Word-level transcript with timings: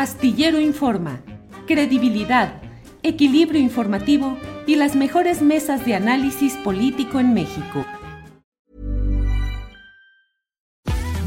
Astillero 0.00 0.58
Informa, 0.58 1.20
credibilidad, 1.66 2.62
equilibrio 3.02 3.60
informativo 3.60 4.38
y 4.66 4.76
las 4.76 4.96
mejores 4.96 5.42
mesas 5.42 5.84
de 5.84 5.94
análisis 5.94 6.54
político 6.64 7.20
en 7.20 7.34
México. 7.34 7.84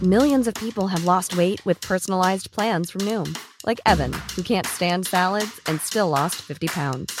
Millions 0.00 0.48
of 0.48 0.54
people 0.54 0.86
have 0.86 1.04
lost 1.04 1.36
weight 1.36 1.62
with 1.66 1.78
personalized 1.82 2.52
plans 2.52 2.90
from 2.90 3.02
Noom, 3.02 3.36
like 3.66 3.82
Evan, 3.84 4.14
who 4.34 4.42
can't 4.42 4.66
stand 4.66 5.06
salads 5.06 5.60
and 5.66 5.78
still 5.78 6.08
lost 6.08 6.36
50 6.36 6.68
pounds. 6.68 7.20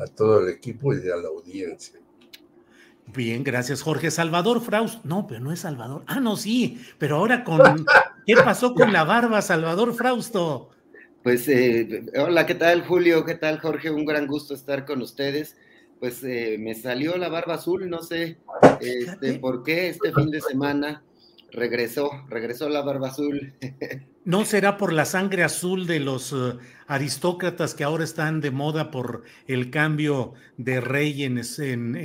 A 0.00 0.06
todo 0.06 0.40
el 0.40 0.54
equipo 0.54 0.94
y 0.94 1.08
a 1.10 1.16
la 1.16 1.28
audiencia. 1.28 2.00
Bien, 3.06 3.42
gracias, 3.42 3.82
Jorge. 3.82 4.10
Salvador 4.10 4.60
Frausto. 4.60 5.00
No, 5.04 5.26
pero 5.26 5.40
no 5.40 5.52
es 5.52 5.60
Salvador. 5.60 6.04
Ah, 6.06 6.20
no, 6.20 6.36
sí, 6.36 6.80
pero 6.98 7.16
ahora 7.16 7.44
con. 7.44 7.60
¿Qué 8.26 8.36
pasó 8.36 8.74
con 8.74 8.92
la 8.92 9.04
barba, 9.04 9.42
Salvador 9.42 9.94
Frausto? 9.94 10.70
Pues, 11.22 11.48
eh, 11.48 12.06
hola, 12.16 12.46
¿qué 12.46 12.54
tal, 12.54 12.84
Julio? 12.86 13.24
¿Qué 13.24 13.34
tal, 13.34 13.58
Jorge? 13.58 13.90
Un 13.90 14.04
gran 14.04 14.26
gusto 14.26 14.54
estar 14.54 14.86
con 14.86 15.02
ustedes. 15.02 15.56
Pues 15.98 16.22
eh, 16.24 16.56
me 16.58 16.74
salió 16.74 17.16
la 17.18 17.28
barba 17.28 17.54
azul, 17.54 17.90
no 17.90 18.02
sé 18.02 18.38
este, 18.80 19.38
por 19.38 19.62
qué 19.62 19.90
este 19.90 20.14
fin 20.14 20.30
de 20.30 20.40
semana 20.40 21.02
regresó, 21.52 22.10
regresó 22.28 22.68
la 22.68 22.82
barba 22.82 23.08
azul. 23.08 23.54
¿No 24.24 24.44
será 24.44 24.76
por 24.76 24.92
la 24.92 25.04
sangre 25.04 25.42
azul 25.42 25.86
de 25.86 25.98
los 25.98 26.32
uh, 26.32 26.58
aristócratas 26.86 27.74
que 27.74 27.84
ahora 27.84 28.04
están 28.04 28.40
de 28.40 28.50
moda 28.50 28.90
por 28.90 29.24
el 29.46 29.70
cambio 29.70 30.34
de 30.56 30.80
rey 30.80 31.24
en, 31.24 31.38
en, 31.58 31.96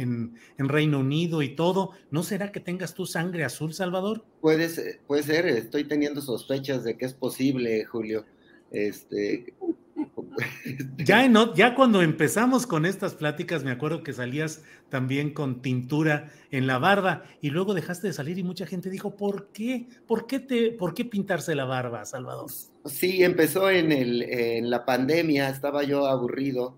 en, 0.58 0.70
Reino 0.70 1.00
Unido 1.00 1.42
y 1.42 1.56
todo? 1.56 1.92
¿No 2.12 2.24
será 2.24 2.52
que 2.52 2.60
tengas 2.60 2.94
tu 2.94 3.06
sangre 3.06 3.44
azul, 3.44 3.74
Salvador? 3.74 4.24
Puede, 4.42 5.00
puede 5.08 5.24
ser, 5.24 5.46
estoy 5.48 5.84
teniendo 5.84 6.22
sospechas 6.22 6.84
de 6.84 6.98
que 6.98 7.06
es 7.06 7.14
posible, 7.14 7.84
Julio. 7.86 8.26
Este, 8.72 9.54
ya, 10.98 11.76
cuando 11.76 12.02
empezamos 12.02 12.68
con 12.68 12.86
estas 12.86 13.16
pláticas, 13.16 13.64
me 13.64 13.72
acuerdo 13.72 14.04
que 14.04 14.14
salías 14.14 14.64
también 14.90 15.34
con 15.34 15.62
tintura 15.62 16.32
en 16.52 16.68
la 16.68 16.78
barba 16.78 17.24
y 17.42 17.50
luego 17.50 17.74
dejaste 17.74 18.08
de 18.08 18.14
salir 18.14 18.38
y 18.38 18.44
mucha 18.44 18.66
gente 18.66 18.90
dijo, 18.90 19.16
¿por 19.16 19.50
qué? 19.52 19.88
¿Por 20.08 20.28
qué, 20.28 20.40
te, 20.40 20.72
por 20.72 20.94
qué 20.94 21.06
pintarse 21.06 21.56
la 21.56 21.66
barba, 21.66 22.06
Salvador? 22.06 22.50
Sí, 22.86 23.24
empezó 23.24 23.70
en, 23.70 23.92
en 23.92 24.70
la 24.70 24.86
pandemia, 24.86 25.50
estaba 25.50 25.84
yo 25.84 26.06
aburrido, 26.08 26.76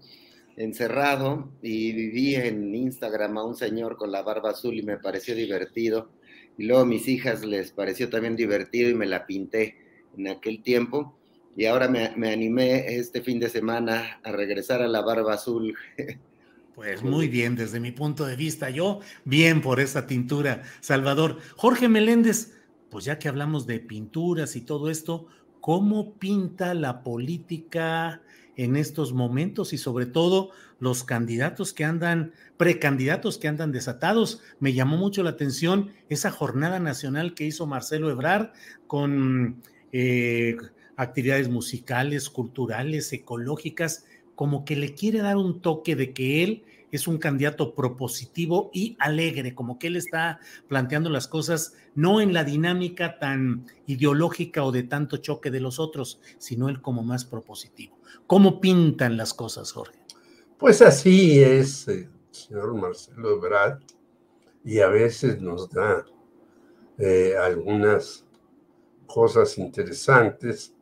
encerrado 0.55 1.51
y 1.61 1.91
viví 1.91 2.35
en 2.35 2.73
Instagram 2.73 3.37
a 3.37 3.45
un 3.45 3.55
señor 3.55 3.97
con 3.97 4.11
la 4.11 4.21
barba 4.21 4.51
azul 4.51 4.75
y 4.77 4.83
me 4.83 4.97
pareció 4.97 5.35
divertido. 5.35 6.09
Y 6.57 6.65
luego 6.65 6.83
a 6.83 6.85
mis 6.85 7.07
hijas 7.07 7.45
les 7.45 7.71
pareció 7.71 8.09
también 8.09 8.35
divertido 8.35 8.89
y 8.89 8.95
me 8.95 9.05
la 9.05 9.27
pinté 9.27 9.77
en 10.17 10.27
aquel 10.27 10.63
tiempo 10.63 11.16
y 11.57 11.65
ahora 11.65 11.87
me, 11.87 12.31
animé 12.31 12.97
este 12.97 13.21
fin 13.21 13.39
de 13.39 13.49
semana 13.49 14.19
a 14.23 14.31
regresar 14.31 14.83
a 14.83 14.87
la 14.87 15.01
barba 15.01 15.33
azul. 15.33 15.75
Pues 16.75 17.01
muy 17.01 17.27
bien, 17.27 17.55
desde 17.55 17.79
mi 17.79 17.91
punto 17.91 18.23
de 18.27 18.35
vista, 18.35 18.69
yo 18.69 18.99
bien 19.25 19.63
por 19.63 19.79
esa 19.79 20.05
tintura, 20.05 20.61
Salvador. 20.79 21.39
Jorge 21.55 21.89
Meléndez, 21.89 22.53
pues 22.91 23.05
ya 23.05 23.17
que 23.17 23.27
hablamos 23.27 23.65
de 23.65 23.79
pinturas 23.79 24.55
y 24.55 24.61
todo 24.61 24.91
esto, 24.91 25.25
¿cómo 25.59 26.13
pinta 26.13 26.75
la 26.75 27.01
política 27.01 28.21
en 28.55 28.75
estos 28.75 29.11
momentos 29.11 29.73
y 29.73 29.79
sobre 29.79 30.05
todo 30.05 30.51
los 30.79 31.03
candidatos 31.03 31.73
que 31.73 31.85
andan, 31.85 32.33
precandidatos 32.57 33.39
que 33.39 33.47
andan 33.47 33.71
desatados? 33.71 34.43
Me 34.59 34.73
llamó 34.73 34.97
mucho 34.97 35.23
la 35.23 35.31
atención 35.31 35.93
esa 36.09 36.29
jornada 36.29 36.79
nacional 36.79 37.33
que 37.33 37.45
hizo 37.45 37.65
Marcelo 37.65 38.11
Ebrard 38.11 38.51
con... 38.85 39.63
Eh, 39.91 40.57
actividades 40.97 41.47
musicales, 41.47 42.29
culturales, 42.29 43.13
ecológicas, 43.13 44.05
como 44.35 44.65
que 44.65 44.75
le 44.75 44.93
quiere 44.93 45.19
dar 45.19 45.37
un 45.37 45.61
toque 45.61 45.95
de 45.95 46.13
que 46.13 46.43
él 46.43 46.63
es 46.91 47.07
un 47.07 47.17
candidato 47.17 47.75
propositivo 47.75 48.69
y 48.73 48.95
alegre, 48.99 49.53
como 49.53 49.77
que 49.77 49.87
él 49.87 49.95
está 49.95 50.39
planteando 50.67 51.09
las 51.09 51.27
cosas 51.27 51.73
no 51.95 52.21
en 52.21 52.33
la 52.33 52.43
dinámica 52.43 53.19
tan 53.19 53.65
ideológica 53.87 54.63
o 54.63 54.71
de 54.71 54.83
tanto 54.83 55.17
choque 55.17 55.51
de 55.51 55.59
los 55.59 55.79
otros, 55.79 56.19
sino 56.37 56.69
él 56.69 56.81
como 56.81 57.03
más 57.03 57.25
propositivo. 57.25 57.97
¿Cómo 58.25 58.61
pintan 58.61 59.17
las 59.17 59.33
cosas, 59.33 59.71
Jorge? 59.71 59.99
Pues 60.57 60.81
así 60.81 61.39
es, 61.39 61.87
eh, 61.87 62.09
señor 62.31 62.73
Marcelo 62.73 63.35
Ebrard, 63.35 63.81
y 64.63 64.79
a 64.79 64.87
veces 64.87 65.41
nos 65.41 65.69
da 65.69 66.05
eh, 66.97 67.35
algunas 67.39 68.25
cosas 69.05 69.57
interesantes 69.57 70.73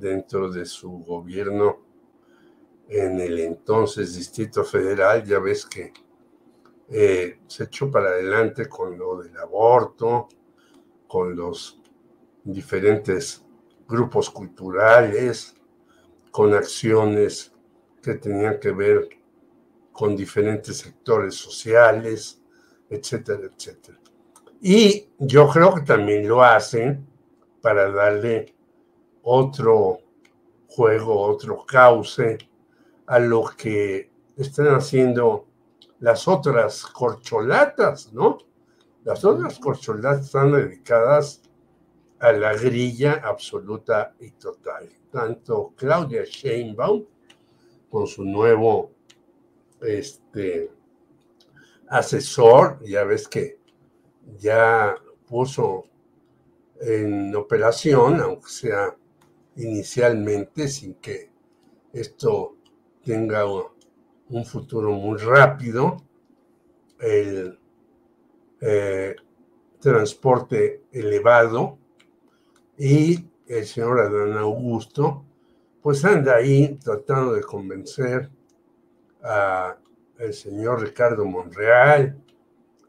dentro 0.00 0.50
de 0.50 0.64
su 0.64 0.90
gobierno 0.90 1.84
en 2.88 3.20
el 3.20 3.38
entonces 3.38 4.16
Distrito 4.16 4.64
Federal, 4.64 5.24
ya 5.24 5.38
ves 5.38 5.64
que 5.66 5.92
eh, 6.88 7.38
se 7.46 7.64
echó 7.64 7.90
para 7.90 8.08
adelante 8.08 8.68
con 8.68 8.98
lo 8.98 9.22
del 9.22 9.36
aborto, 9.36 10.28
con 11.06 11.36
los 11.36 11.80
diferentes 12.42 13.44
grupos 13.86 14.28
culturales, 14.30 15.54
con 16.32 16.52
acciones 16.54 17.52
que 18.02 18.14
tenían 18.14 18.58
que 18.58 18.72
ver 18.72 19.08
con 19.92 20.16
diferentes 20.16 20.78
sectores 20.78 21.34
sociales, 21.34 22.40
etcétera, 22.88 23.50
etcétera. 23.54 24.00
Y 24.60 25.10
yo 25.18 25.48
creo 25.48 25.74
que 25.74 25.82
también 25.82 26.26
lo 26.26 26.42
hacen 26.42 27.06
para 27.60 27.90
darle 27.90 28.54
otro 29.22 29.98
juego, 30.68 31.20
otro 31.20 31.64
cauce 31.66 32.38
a 33.06 33.18
lo 33.18 33.44
que 33.56 34.10
están 34.36 34.68
haciendo 34.68 35.46
las 35.98 36.26
otras 36.28 36.86
corcholatas, 36.86 38.12
¿no? 38.12 38.38
Las 39.04 39.24
otras 39.24 39.58
corcholatas 39.58 40.26
están 40.26 40.52
dedicadas 40.52 41.42
a 42.20 42.32
la 42.32 42.54
grilla 42.54 43.20
absoluta 43.24 44.14
y 44.20 44.30
total. 44.32 44.88
Tanto 45.10 45.72
Claudia 45.76 46.24
Sheinbaum 46.24 47.04
con 47.90 48.06
su 48.06 48.24
nuevo 48.24 48.92
este, 49.80 50.70
asesor, 51.88 52.78
ya 52.84 53.04
ves 53.04 53.26
que 53.26 53.58
ya 54.38 54.94
puso 55.26 55.86
en 56.80 57.34
operación, 57.34 58.20
aunque 58.20 58.48
sea 58.48 58.96
inicialmente 59.56 60.68
sin 60.68 60.94
que 60.94 61.30
esto 61.92 62.56
tenga 63.04 63.44
un 63.46 64.44
futuro 64.44 64.92
muy 64.92 65.18
rápido, 65.18 66.04
el 66.98 67.58
eh, 68.60 69.16
transporte 69.80 70.84
elevado 70.92 71.78
y 72.76 73.26
el 73.46 73.66
señor 73.66 74.00
Adán 74.00 74.36
Augusto 74.36 75.24
pues 75.82 76.04
anda 76.04 76.36
ahí 76.36 76.78
tratando 76.82 77.32
de 77.32 77.42
convencer 77.42 78.30
a 79.22 79.76
el 80.18 80.34
señor 80.34 80.82
Ricardo 80.82 81.24
Monreal 81.24 82.22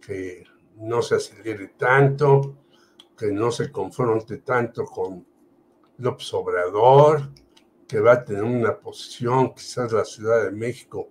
que 0.01 0.43
no 0.75 1.01
se 1.01 1.15
acelere 1.15 1.69
tanto, 1.77 2.57
que 3.17 3.31
no 3.31 3.51
se 3.51 3.71
confronte 3.71 4.37
tanto 4.37 4.83
con 4.85 5.25
López 6.01 6.33
Obrador, 6.33 7.29
que 7.87 7.99
va 7.99 8.13
a 8.13 8.25
tener 8.25 8.43
una 8.43 8.77
posición, 8.77 9.53
quizás 9.53 9.91
la 9.91 10.03
Ciudad 10.03 10.43
de 10.43 10.51
México, 10.51 11.09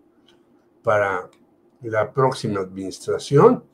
para 0.83 1.31
la 1.83 2.13
próxima 2.13 2.61
administración, 2.61 3.65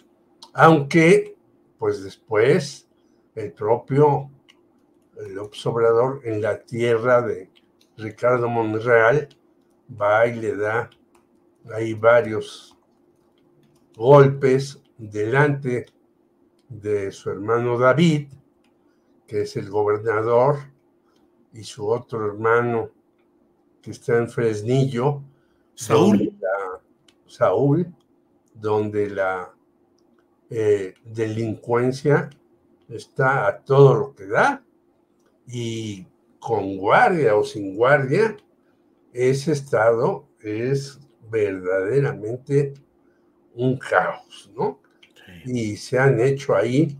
aunque 0.52 1.36
pues 1.78 2.02
después 2.02 2.88
el 3.34 3.52
propio 3.52 4.30
López 5.30 5.66
Obrador 5.66 6.20
en 6.24 6.42
la 6.42 6.62
tierra 6.62 7.22
de 7.22 7.50
Ricardo 7.96 8.48
Monreal 8.48 9.28
va 10.00 10.26
y 10.26 10.34
le 10.40 10.56
da 10.56 10.90
ahí 11.72 11.94
varios 11.94 12.76
golpes 13.96 14.82
delante 14.98 15.86
de 16.68 17.10
su 17.12 17.30
hermano 17.30 17.78
David, 17.78 18.28
que 19.26 19.42
es 19.42 19.56
el 19.56 19.70
gobernador, 19.70 20.58
y 21.56 21.64
su 21.64 21.88
otro 21.88 22.26
hermano 22.26 22.90
que 23.80 23.90
está 23.92 24.18
en 24.18 24.28
Fresnillo, 24.28 25.22
Saúl, 25.74 26.18
donde 26.18 26.32
la, 26.40 26.80
Saúl, 27.26 27.94
donde 28.54 29.10
la 29.10 29.54
eh, 30.50 30.94
delincuencia 31.04 32.30
está 32.88 33.48
a 33.48 33.58
todo 33.58 33.94
lo 33.94 34.14
que 34.14 34.26
da 34.26 34.62
y 35.46 36.06
con 36.38 36.76
guardia 36.76 37.36
o 37.36 37.44
sin 37.44 37.76
guardia, 37.76 38.36
ese 39.12 39.52
estado 39.52 40.28
es 40.40 41.00
verdaderamente 41.30 42.74
un 43.54 43.78
caos, 43.78 44.50
¿no? 44.54 44.80
Y 45.44 45.76
se 45.76 45.98
han 45.98 46.20
hecho 46.20 46.54
ahí, 46.54 46.96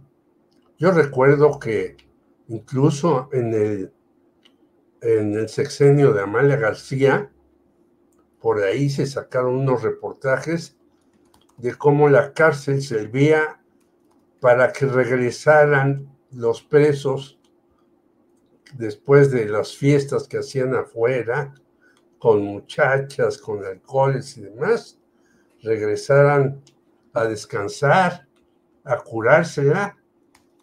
yo 0.78 0.90
recuerdo 0.90 1.58
que 1.58 1.96
incluso 2.48 3.28
en 3.32 3.54
el, 3.54 3.92
en 5.06 5.34
el 5.34 5.48
sexenio 5.48 6.12
de 6.12 6.22
Amalia 6.22 6.56
García, 6.56 7.30
por 8.40 8.62
ahí 8.62 8.90
se 8.90 9.06
sacaron 9.06 9.54
unos 9.54 9.82
reportajes 9.82 10.76
de 11.58 11.74
cómo 11.74 12.08
la 12.08 12.32
cárcel 12.32 12.82
servía 12.82 13.60
para 14.40 14.72
que 14.72 14.86
regresaran 14.86 16.12
los 16.32 16.60
presos 16.62 17.38
después 18.74 19.30
de 19.30 19.46
las 19.46 19.76
fiestas 19.76 20.26
que 20.26 20.38
hacían 20.38 20.74
afuera, 20.74 21.54
con 22.18 22.42
muchachas, 22.42 23.38
con 23.38 23.64
alcoholes 23.64 24.36
y 24.36 24.42
demás, 24.42 24.98
regresaran 25.62 26.62
a 27.12 27.24
descansar, 27.24 28.26
a 28.84 28.98
curársela 28.98 29.96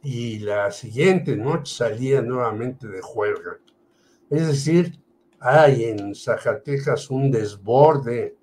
y 0.02 0.40
la 0.40 0.70
siguiente 0.72 1.38
noche 1.38 1.76
salían 1.76 2.28
nuevamente 2.28 2.88
de 2.88 3.02
juerga. 3.02 3.58
Es 4.34 4.48
decir, 4.48 5.00
hay 5.40 5.84
en 5.84 6.16
Zacatecas 6.16 7.12
un 7.12 7.30
desborde 7.30 8.36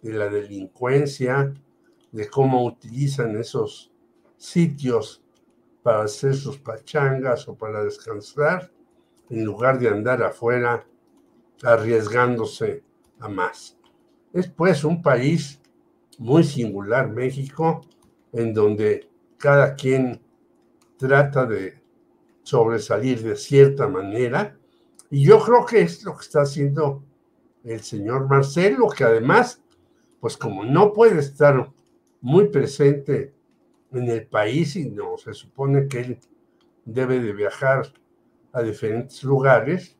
de 0.00 0.12
la 0.12 0.28
delincuencia, 0.28 1.52
de 2.12 2.28
cómo 2.28 2.64
utilizan 2.64 3.36
esos 3.36 3.90
sitios 4.36 5.24
para 5.82 6.04
hacer 6.04 6.36
sus 6.36 6.58
pachangas 6.58 7.48
o 7.48 7.56
para 7.56 7.82
descansar, 7.82 8.70
en 9.28 9.44
lugar 9.44 9.80
de 9.80 9.88
andar 9.88 10.22
afuera 10.22 10.86
arriesgándose 11.64 12.84
a 13.18 13.26
más. 13.26 13.76
Es 14.32 14.46
pues 14.46 14.84
un 14.84 15.02
país 15.02 15.60
muy 16.16 16.44
singular, 16.44 17.10
México, 17.10 17.80
en 18.32 18.54
donde 18.54 19.10
cada 19.36 19.74
quien 19.74 20.22
trata 20.96 21.44
de 21.44 21.82
sobresalir 22.44 23.20
de 23.20 23.34
cierta 23.34 23.88
manera. 23.88 24.56
Y 25.14 25.24
yo 25.24 25.38
creo 25.38 25.64
que 25.64 25.80
es 25.80 26.02
lo 26.02 26.16
que 26.16 26.22
está 26.22 26.42
haciendo 26.42 27.04
el 27.62 27.80
señor 27.82 28.28
Marcelo, 28.28 28.88
que 28.88 29.04
además, 29.04 29.62
pues 30.18 30.36
como 30.36 30.64
no 30.64 30.92
puede 30.92 31.20
estar 31.20 31.70
muy 32.20 32.48
presente 32.48 33.32
en 33.92 34.08
el 34.08 34.26
país 34.26 34.74
y 34.74 34.90
no 34.90 35.16
se 35.16 35.32
supone 35.32 35.86
que 35.86 36.00
él 36.00 36.18
debe 36.84 37.20
de 37.20 37.32
viajar 37.32 37.92
a 38.52 38.62
diferentes 38.62 39.22
lugares, 39.22 39.96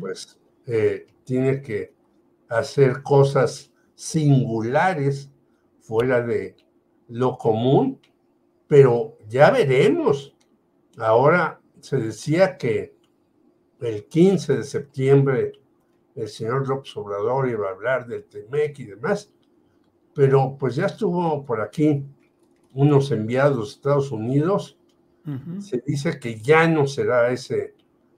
pues 0.00 0.40
eh, 0.66 1.06
tiene 1.22 1.62
que 1.62 1.94
hacer 2.48 3.04
cosas 3.04 3.72
singulares 3.94 5.30
fuera 5.78 6.20
de 6.20 6.56
lo 7.06 7.38
común, 7.38 8.00
pero 8.66 9.18
ya 9.28 9.52
veremos. 9.52 10.34
Ahora 10.98 11.60
se 11.78 11.98
decía 11.98 12.56
que 12.56 12.95
el 13.80 14.06
15 14.06 14.58
de 14.58 14.64
septiembre 14.64 15.52
el 16.14 16.28
señor 16.28 16.66
López 16.66 16.96
Obrador 16.96 17.48
iba 17.48 17.68
a 17.68 17.72
hablar 17.72 18.06
del 18.06 18.24
TEMEC 18.24 18.78
y 18.78 18.84
demás, 18.84 19.30
pero 20.14 20.56
pues 20.58 20.76
ya 20.76 20.86
estuvo 20.86 21.44
por 21.44 21.60
aquí 21.60 22.02
unos 22.72 23.10
enviados 23.10 23.56
de 23.56 23.74
Estados 23.74 24.10
Unidos. 24.10 24.78
Se 25.58 25.82
dice 25.84 26.20
que 26.20 26.40
ya 26.40 26.68
no 26.68 26.86
será 26.86 27.30
ese 27.32 27.74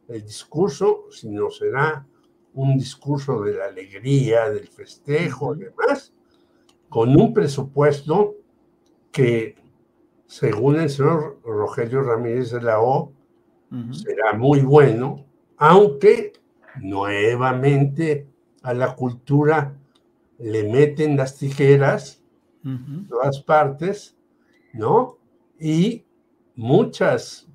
el 0.08 0.22
discurso, 0.22 1.06
sino 1.10 1.50
será 1.50 2.06
un 2.54 2.76
discurso 2.76 3.40
de 3.43 3.54
la 3.54 3.66
alegría, 3.66 4.50
del 4.50 4.69
festejo 4.69 5.54
y 5.54 5.61
demás, 5.61 6.12
con 6.88 7.16
un 7.16 7.32
presupuesto 7.32 8.37
que, 9.11 9.56
según 10.26 10.76
el 10.76 10.90
señor 10.90 11.40
Rogelio 11.44 12.02
Ramírez 12.02 12.50
de 12.50 12.62
la 12.62 12.81
O, 12.81 13.12
será 13.90 14.34
muy 14.34 14.61
bueno, 14.61 15.25
aunque 15.58 16.32
nuevamente 16.81 18.28
a 18.62 18.72
la 18.75 18.94
cultura 18.94 19.76
le 20.38 20.70
meten 20.70 21.16
las 21.16 21.37
tijeras, 21.37 22.22
todas 23.08 23.40
partes, 23.43 24.16
¿no? 24.75 25.19
Y 25.58 26.05
muchas 26.55 27.49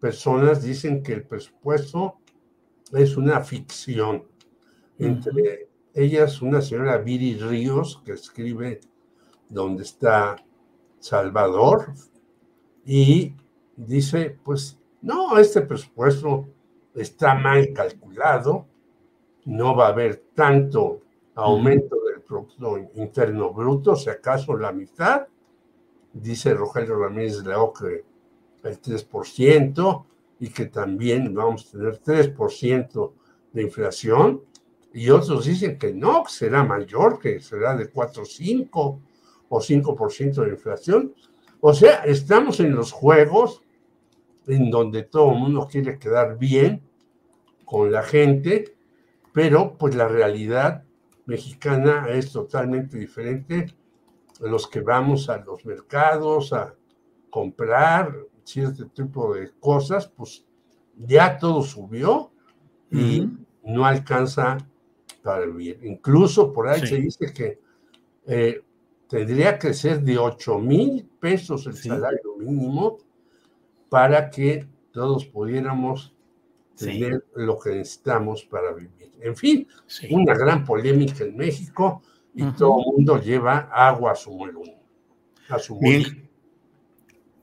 personas 0.00 0.62
dicen 0.62 1.02
que 1.02 1.12
el 1.12 1.22
presupuesto 1.24 2.18
es 2.92 3.16
una 3.16 3.40
ficción. 3.40 4.24
Entre 4.98 5.68
ellas 5.94 6.40
una 6.42 6.60
señora 6.60 6.98
Viri 6.98 7.36
Ríos 7.36 8.02
que 8.04 8.12
escribe 8.12 8.80
donde 9.48 9.82
está 9.82 10.36
Salvador 10.98 11.92
y 12.84 13.34
dice, 13.76 14.38
pues 14.42 14.78
no, 15.02 15.38
este 15.38 15.60
presupuesto 15.60 16.48
está 16.98 17.34
mal 17.34 17.72
calculado, 17.72 18.66
no 19.44 19.74
va 19.74 19.86
a 19.86 19.90
haber 19.90 20.24
tanto 20.34 21.00
aumento 21.34 21.96
del 22.04 22.20
Producto 22.20 22.78
Interno 22.94 23.52
Bruto, 23.52 23.96
si 23.96 24.10
acaso 24.10 24.56
la 24.56 24.72
mitad, 24.72 25.26
dice 26.12 26.52
Rogelio 26.54 26.96
Ramírez 26.96 27.42
de 27.42 27.50
la 27.50 27.58
que 27.78 28.04
el 28.68 28.82
3%, 28.82 30.04
y 30.40 30.50
que 30.50 30.66
también 30.66 31.34
vamos 31.34 31.68
a 31.68 31.78
tener 31.78 32.00
3% 32.00 33.12
de 33.52 33.62
inflación, 33.62 34.42
y 34.92 35.10
otros 35.10 35.44
dicen 35.44 35.78
que 35.78 35.92
no, 35.92 36.24
que 36.24 36.32
será 36.32 36.64
mayor, 36.64 37.18
que 37.18 37.40
será 37.40 37.76
de 37.76 37.88
4, 37.88 38.24
5 38.24 39.00
o 39.48 39.60
5% 39.60 40.44
de 40.44 40.50
inflación. 40.50 41.14
O 41.60 41.72
sea, 41.72 42.04
estamos 42.04 42.60
en 42.60 42.74
los 42.74 42.92
juegos 42.92 43.62
en 44.46 44.70
donde 44.70 45.04
todo 45.04 45.32
el 45.32 45.38
mundo 45.38 45.68
quiere 45.70 45.98
quedar 45.98 46.38
bien 46.38 46.87
con 47.68 47.92
la 47.92 48.02
gente, 48.02 48.76
pero 49.32 49.76
pues 49.76 49.94
la 49.94 50.08
realidad 50.08 50.84
mexicana 51.26 52.06
es 52.08 52.32
totalmente 52.32 52.98
diferente. 52.98 53.74
Los 54.40 54.66
que 54.66 54.80
vamos 54.80 55.28
a 55.28 55.38
los 55.38 55.64
mercados 55.66 56.52
a 56.52 56.74
comprar 57.30 58.14
cierto 58.44 58.86
tipo 58.88 59.34
de 59.34 59.50
cosas, 59.60 60.08
pues 60.08 60.46
ya 60.96 61.36
todo 61.36 61.62
subió 61.62 62.30
y 62.90 63.28
no 63.62 63.84
alcanza 63.84 64.56
para 65.22 65.44
vivir. 65.44 65.80
Incluso 65.82 66.52
por 66.52 66.68
ahí 66.68 66.86
se 66.86 66.96
dice 66.96 67.32
que 67.34 67.60
eh, 68.26 68.62
tendría 69.08 69.58
que 69.58 69.74
ser 69.74 70.00
de 70.00 70.16
8 70.16 70.58
mil 70.58 71.06
pesos 71.20 71.66
el 71.66 71.74
salario 71.74 72.36
mínimo 72.38 72.96
para 73.90 74.30
que 74.30 74.66
todos 74.90 75.26
pudiéramos 75.26 76.14
tener 76.78 77.24
lo 77.34 77.58
que 77.58 77.70
necesitamos 77.70 78.44
para 78.44 78.72
vivir. 78.72 79.12
En 79.20 79.36
fin, 79.36 79.66
una 80.10 80.34
gran 80.34 80.64
polémica 80.64 81.24
en 81.24 81.36
México 81.36 82.02
y 82.34 82.44
todo 82.52 82.78
el 82.78 82.86
mundo 82.96 83.20
lleva 83.20 83.68
agua 83.72 84.12
a 84.12 84.14
su 84.14 84.32
molino. 84.32 84.60
A 85.48 85.58
su 85.58 85.78
Bien. 85.78 86.28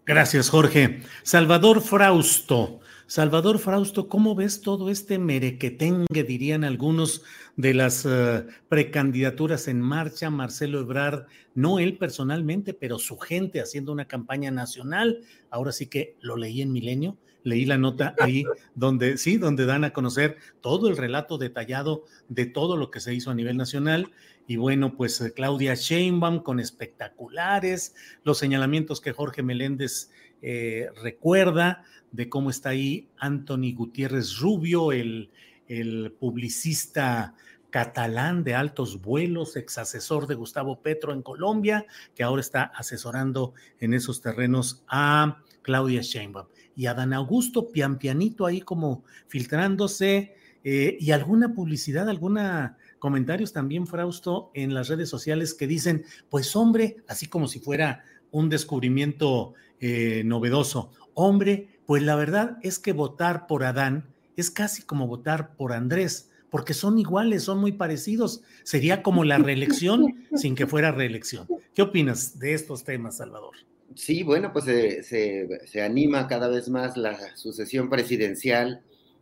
Gracias, 0.06 0.50
Jorge. 0.50 1.02
Salvador 1.24 1.82
Frausto. 1.82 2.80
Salvador 3.08 3.60
Frausto, 3.60 4.08
¿cómo 4.08 4.34
ves 4.34 4.62
todo 4.62 4.90
este 4.90 5.20
merequetengue, 5.20 6.24
dirían 6.24 6.64
algunos, 6.64 7.24
de 7.56 7.74
las 7.74 8.06
eh, 8.06 8.46
precandidaturas 8.68 9.68
en 9.68 9.80
marcha? 9.80 10.30
Marcelo 10.32 10.80
Ebrard, 10.80 11.26
no 11.54 11.78
él 11.78 11.98
personalmente, 11.98 12.74
pero 12.74 12.98
su 12.98 13.18
gente 13.18 13.62
haciendo 13.62 13.92
una 13.92 14.06
campaña 14.06 14.50
nacional. 14.50 15.22
Ahora 15.52 15.72
sí 15.72 15.88
que 15.88 16.16
lo 16.22 16.36
leí 16.36 16.62
en 16.62 16.72
Milenio, 16.72 17.18
leí 17.46 17.64
la 17.64 17.78
nota 17.78 18.16
ahí 18.20 18.44
donde, 18.74 19.18
sí, 19.18 19.38
donde 19.38 19.66
dan 19.66 19.86
a 19.86 19.94
conocer 19.94 20.38
todo 20.60 20.90
el 20.90 20.98
relato 20.98 21.38
detallado 21.38 22.04
de 22.28 22.48
todo 22.48 22.76
lo 22.76 22.92
que 22.92 23.00
se 23.00 23.14
hizo 23.14 23.32
a 23.32 23.36
nivel 23.36 23.56
nacional. 23.56 24.12
Y 24.48 24.58
bueno, 24.58 24.98
pues 24.98 25.22
eh, 25.22 25.32
Claudia 25.32 25.76
Sheinbaum 25.76 26.40
con 26.40 26.60
espectaculares, 26.60 27.96
los 28.24 28.40
señalamientos 28.40 29.00
que 29.00 29.14
Jorge 29.14 29.44
Meléndez 29.44 30.12
eh, 30.42 30.90
recuerda 31.02 31.84
de 32.12 32.28
cómo 32.30 32.50
está 32.50 32.70
ahí 32.70 33.08
Anthony 33.18 33.74
Gutiérrez 33.76 34.40
Rubio, 34.40 34.92
el, 34.92 35.30
el 35.68 36.12
publicista 36.20 37.36
catalán 37.70 38.44
de 38.44 38.56
altos 38.56 39.02
vuelos, 39.02 39.56
ex 39.56 39.78
asesor 39.78 40.26
de 40.28 40.36
Gustavo 40.36 40.82
Petro 40.82 41.14
en 41.14 41.22
Colombia, 41.22 41.86
que 42.16 42.24
ahora 42.24 42.40
está 42.40 42.64
asesorando 42.64 43.54
en 43.80 43.94
esos 43.94 44.22
terrenos 44.22 44.84
a 44.88 45.44
Claudia 45.62 46.02
Sheinbaum. 46.02 46.48
Y 46.76 46.88
a 46.88 46.94
Dan 46.94 47.14
Augusto 47.14 47.70
pian 47.70 47.98
pianito 47.98 48.46
ahí 48.46 48.62
como 48.62 49.04
filtrándose 49.28 50.36
eh, 50.64 50.98
y 51.00 51.12
alguna 51.12 51.54
publicidad, 51.54 52.10
alguna 52.10 52.78
comentarios 53.00 53.54
también, 53.54 53.86
Frausto, 53.86 54.52
en 54.54 54.74
las 54.74 54.88
redes 54.88 55.10
sociales 55.10 55.54
que 55.54 55.68
dicen, 55.68 56.06
pues 56.30 56.56
hombre, 56.56 56.98
así 57.08 57.28
como 57.28 57.48
si 57.48 57.60
fuera 57.60 58.04
un 58.32 58.50
descubrimiento 58.50 59.54
eh, 59.80 60.24
novedoso, 60.26 60.92
hombre, 61.14 61.80
pues 61.86 62.02
la 62.04 62.16
verdad 62.16 62.58
es 62.64 62.80
que 62.80 62.94
votar 62.94 63.48
por 63.48 63.64
Adán 63.64 64.08
es 64.36 64.50
casi 64.52 64.82
como 64.82 65.08
votar 65.08 65.56
por 65.56 65.72
Andrés 65.72 66.32
porque 66.56 66.74
son 66.74 66.98
iguales, 67.00 67.44
son 67.44 67.60
muy 67.60 67.74
parecidos. 67.74 68.42
Sería 68.64 69.04
como 69.04 69.26
la 69.26 69.38
reelección 69.38 70.26
sin 70.36 70.56
que 70.56 70.66
fuera 70.66 70.90
reelección. 70.92 71.48
¿Qué 71.74 71.82
opinas 71.82 72.40
de 72.40 72.54
estos 72.54 72.86
temas, 72.86 73.18
Salvador? 73.18 73.56
Sí, 73.94 74.24
bueno, 74.24 74.52
pues 74.52 74.66
se, 74.66 75.82
anima 75.82 76.28
cada 76.28 76.48
vez 76.48 76.70
más 76.70 76.98
la 76.98 77.36
sucesión 77.38 77.90
presidencial. 77.90 78.82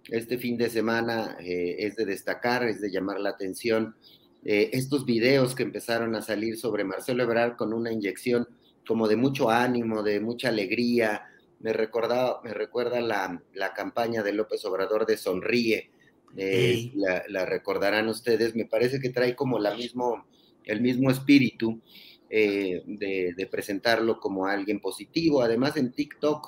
Este 0.10 0.38
fin 0.38 0.58
de 0.58 0.70
semana 0.70 1.38
eh, 1.40 1.76
es 1.80 1.96
de 1.96 2.06
destacar, 2.06 2.64
es 2.64 2.82
de 2.82 2.92
llamar 2.92 3.20
la 3.20 3.30
atención 3.30 3.96
eh, 4.44 4.72
estos 4.74 5.06
videos 5.06 5.56
que 5.56 5.64
empezaron 5.64 6.16
a 6.16 6.22
salir 6.22 6.58
sobre 6.58 6.84
Marcelo 6.84 7.24
Ebrard 7.24 7.56
con 7.56 7.74
una 7.74 7.92
inyección 7.92 8.48
como 8.86 9.08
de 9.08 9.16
mucho 9.16 9.50
ánimo, 9.50 10.04
de 10.04 10.20
mucha 10.20 10.50
alegría. 10.50 11.24
Me, 11.60 11.72
recordaba, 11.72 12.42
me 12.44 12.54
recuerda 12.54 13.00
la, 13.00 13.42
la 13.54 13.74
campaña 13.74 14.24
de 14.24 14.34
López 14.34 14.66
Obrador 14.66 15.06
de 15.06 15.18
Sonríe, 15.18 15.90
eh, 16.36 16.92
la, 17.28 17.46
recordarán 17.46 18.08
ustedes, 18.08 18.56
me 18.56 18.66
parece 18.66 19.00
que 19.00 19.10
trae 19.10 19.36
como 19.36 19.60
la 19.60 19.76
mismo, 19.76 20.26
el 20.64 20.82
mismo 20.82 21.12
espíritu 21.12 21.80
eh, 22.36 22.82
de, 22.86 23.48
presentarlo 23.48 24.20
como 24.20 24.48
alguien 24.48 24.80
positivo. 24.80 25.42
Además, 25.42 25.78
en 25.78 25.92
TikTok 25.92 26.48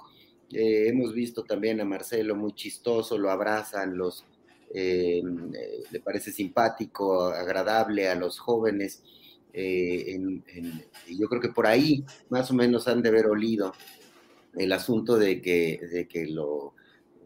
eh, 0.51 0.88
hemos 0.88 1.13
visto 1.13 1.44
también 1.44 1.82
a 1.82 1.86
Marcelo 1.86 2.36
muy 2.36 2.54
chistoso, 2.54 3.18
lo 3.18 3.30
abrazan, 3.30 3.98
los, 3.98 4.25
le 4.74 6.00
parece 6.04 6.32
simpático, 6.32 7.25
agradable 7.25 8.08
a 8.08 8.15
los 8.15 8.39
jóvenes. 8.39 9.04
yo 9.54 11.30
creo 11.30 11.42
que 11.42 11.50
por 11.50 11.68
ahí 11.68 12.04
más 12.30 12.50
o 12.51 12.54
menos 12.54 12.88
han 12.88 13.01
de 13.01 13.10
haber 13.10 13.27
olido 13.27 13.74
el 14.56 14.72
asunto 14.72 15.18
de 15.18 15.42
que, 15.42 15.80
de 15.92 16.08
que 16.08 16.25
lo 16.25 16.74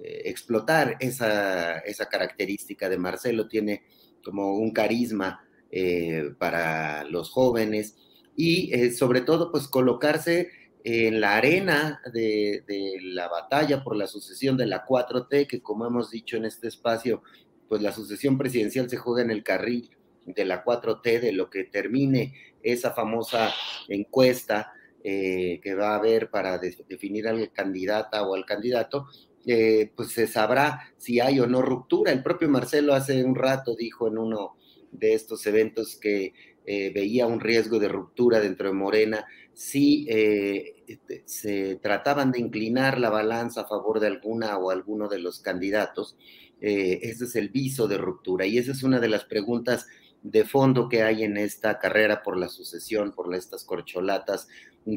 eh, 0.02 0.30
explotar 0.30 0.96
esa, 1.02 1.80
esa, 1.80 2.08
característica 2.08 2.88
de 2.88 2.98
Marcelo, 2.98 3.50
tiene 3.50 3.84
como 4.24 4.54
un 4.54 4.72
carisma 4.72 5.46
eh, 5.72 6.32
para 6.38 7.04
los 7.04 7.30
jóvenes 7.30 7.98
y 8.36 8.74
eh, 8.74 8.92
sobre 8.92 9.22
todo 9.22 9.52
pues 9.52 9.68
colocarse 9.68 10.50
en 10.84 11.20
la 11.20 11.36
arena 11.36 12.02
de, 12.14 12.64
la 13.02 13.28
batalla 13.28 13.84
por 13.84 13.96
la 13.96 14.08
sucesión 14.08 14.56
de 14.58 14.66
la 14.66 14.86
4T, 14.86 15.48
que 15.48 15.62
como 15.62 15.86
hemos 15.86 16.10
dicho 16.10 16.38
en 16.38 16.46
este 16.46 16.68
espacio, 16.68 17.22
pues 17.68 17.82
la 17.82 17.92
sucesión 17.92 18.38
presidencial 18.38 18.90
se 18.90 18.98
juega 18.98 19.22
en 19.22 19.32
el 19.32 19.44
carril 19.44 19.90
de 20.26 20.46
la 20.46 20.64
4T, 20.64 21.20
de 21.20 21.32
lo 21.34 21.50
que 21.50 21.66
termine 21.66 22.34
esa 22.64 22.92
famosa 22.92 23.54
encuesta 23.88 24.74
que 25.02 25.76
va 25.80 25.94
a 25.94 25.96
haber 25.96 26.30
para 26.30 26.58
definir 26.58 27.28
al 27.28 27.52
candidata 27.52 28.22
o 28.28 28.36
al 28.36 28.46
candidato, 28.46 29.08
eh, 29.46 29.92
pues 29.96 30.12
se 30.12 30.28
sabrá 30.28 30.92
si 30.98 31.20
hay 31.20 31.40
o 31.40 31.48
no 31.48 31.62
ruptura. 31.62 32.12
El 32.12 32.24
propio 32.24 32.50
Marcelo 32.50 32.94
hace 32.94 33.24
un 33.24 33.36
rato 33.36 33.76
dijo 33.76 34.08
en 34.08 34.18
uno 34.18 34.58
de 34.92 35.14
estos 35.14 35.46
eventos 35.48 35.96
que 35.96 36.34
eh, 36.72 36.92
veía 36.94 37.26
un 37.26 37.40
riesgo 37.40 37.80
de 37.80 37.88
ruptura 37.88 38.40
dentro 38.40 38.68
de 38.68 38.76
Morena 38.76 39.26
si 39.54 40.06
eh, 40.08 40.84
este, 40.88 41.24
se 41.26 41.78
trataban 41.78 42.32
de 42.32 42.40
inclinar 42.40 43.00
la 43.00 43.10
balanza 43.10 43.62
a 43.62 43.68
favor 43.68 44.00
de 44.00 44.06
alguna 44.06 44.56
o 44.60 44.70
alguno 44.70 45.08
de 45.08 45.18
los 45.18 45.40
candidatos. 45.40 46.16
ese 46.62 47.24
es 47.24 47.36
el 47.36 47.50
viso 47.50 47.88
de 47.88 47.98
ruptura 47.98 48.46
y 48.46 48.58
esa 48.58 48.74
es 48.74 48.84
una 48.84 49.00
de 49.00 49.10
las 49.10 49.26
preguntas 49.26 49.88
de 50.22 50.46
fondo 50.46 50.90
que 50.90 51.02
hay 51.02 51.24
en 51.24 51.38
esta 51.38 51.80
carrera 51.80 52.22
por 52.22 52.38
la 52.38 52.50
sucesión, 52.50 53.14
por 53.14 53.34
estas 53.34 53.64
corcholatas 53.64 54.48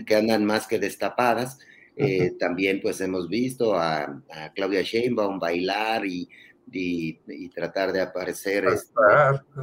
que 0.07 0.15
andan 0.15 0.45
más 0.45 0.67
que 0.67 0.79
destapadas. 0.79 1.59
Eh, 1.97 2.33
también 2.39 2.81
pues 2.81 3.01
hemos 3.01 3.29
visto 3.29 3.75
a, 3.75 4.23
Claudia 4.55 4.83
Sheinbaum 4.83 5.39
bailar 5.39 6.07
y, 6.07 6.29
y, 6.73 7.49
tratar 7.51 7.93
de 7.93 8.01
aparecer 8.01 8.65
este, 8.67 8.93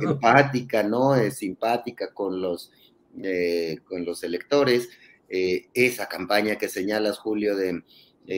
empática, 0.01 0.83
¿no? 0.83 1.15
Es 1.15 1.37
simpática 1.37 2.13
con 2.13 2.41
los, 2.41 2.71
eh, 3.21 3.79
con 3.85 4.05
los 4.05 4.23
electores. 4.23 4.89
Eh, 5.27 5.67
esa 5.73 6.07
campaña 6.07 6.55
que 6.55 6.69
señalas, 6.69 7.19
Julio, 7.19 7.55
de 7.55 7.83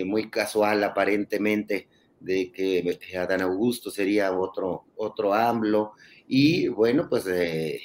muy 0.05 0.29
casual 0.29 0.83
aparentemente, 0.83 1.89
de 2.21 2.51
que 2.51 3.17
Adán 3.17 3.41
Augusto 3.41 3.89
sería 3.91 4.31
otro, 4.31 4.85
otro 4.95 5.33
AMLO, 5.33 5.93
y 6.33 6.69
bueno, 6.69 7.07
pues 7.09 7.27
eh, 7.27 7.81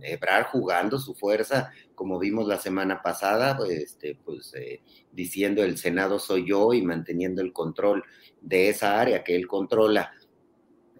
Ebrar 0.00 0.44
jugando 0.44 0.98
su 0.98 1.14
fuerza, 1.14 1.70
como 1.94 2.18
vimos 2.18 2.48
la 2.48 2.56
semana 2.56 3.02
pasada, 3.02 3.58
pues, 3.58 3.70
este, 3.72 4.16
pues 4.24 4.54
eh, 4.54 4.80
diciendo 5.12 5.62
el 5.62 5.76
Senado 5.76 6.18
soy 6.18 6.48
yo 6.48 6.72
y 6.72 6.80
manteniendo 6.80 7.42
el 7.42 7.52
control 7.52 8.02
de 8.40 8.70
esa 8.70 8.98
área 8.98 9.22
que 9.22 9.36
él 9.36 9.46
controla 9.46 10.14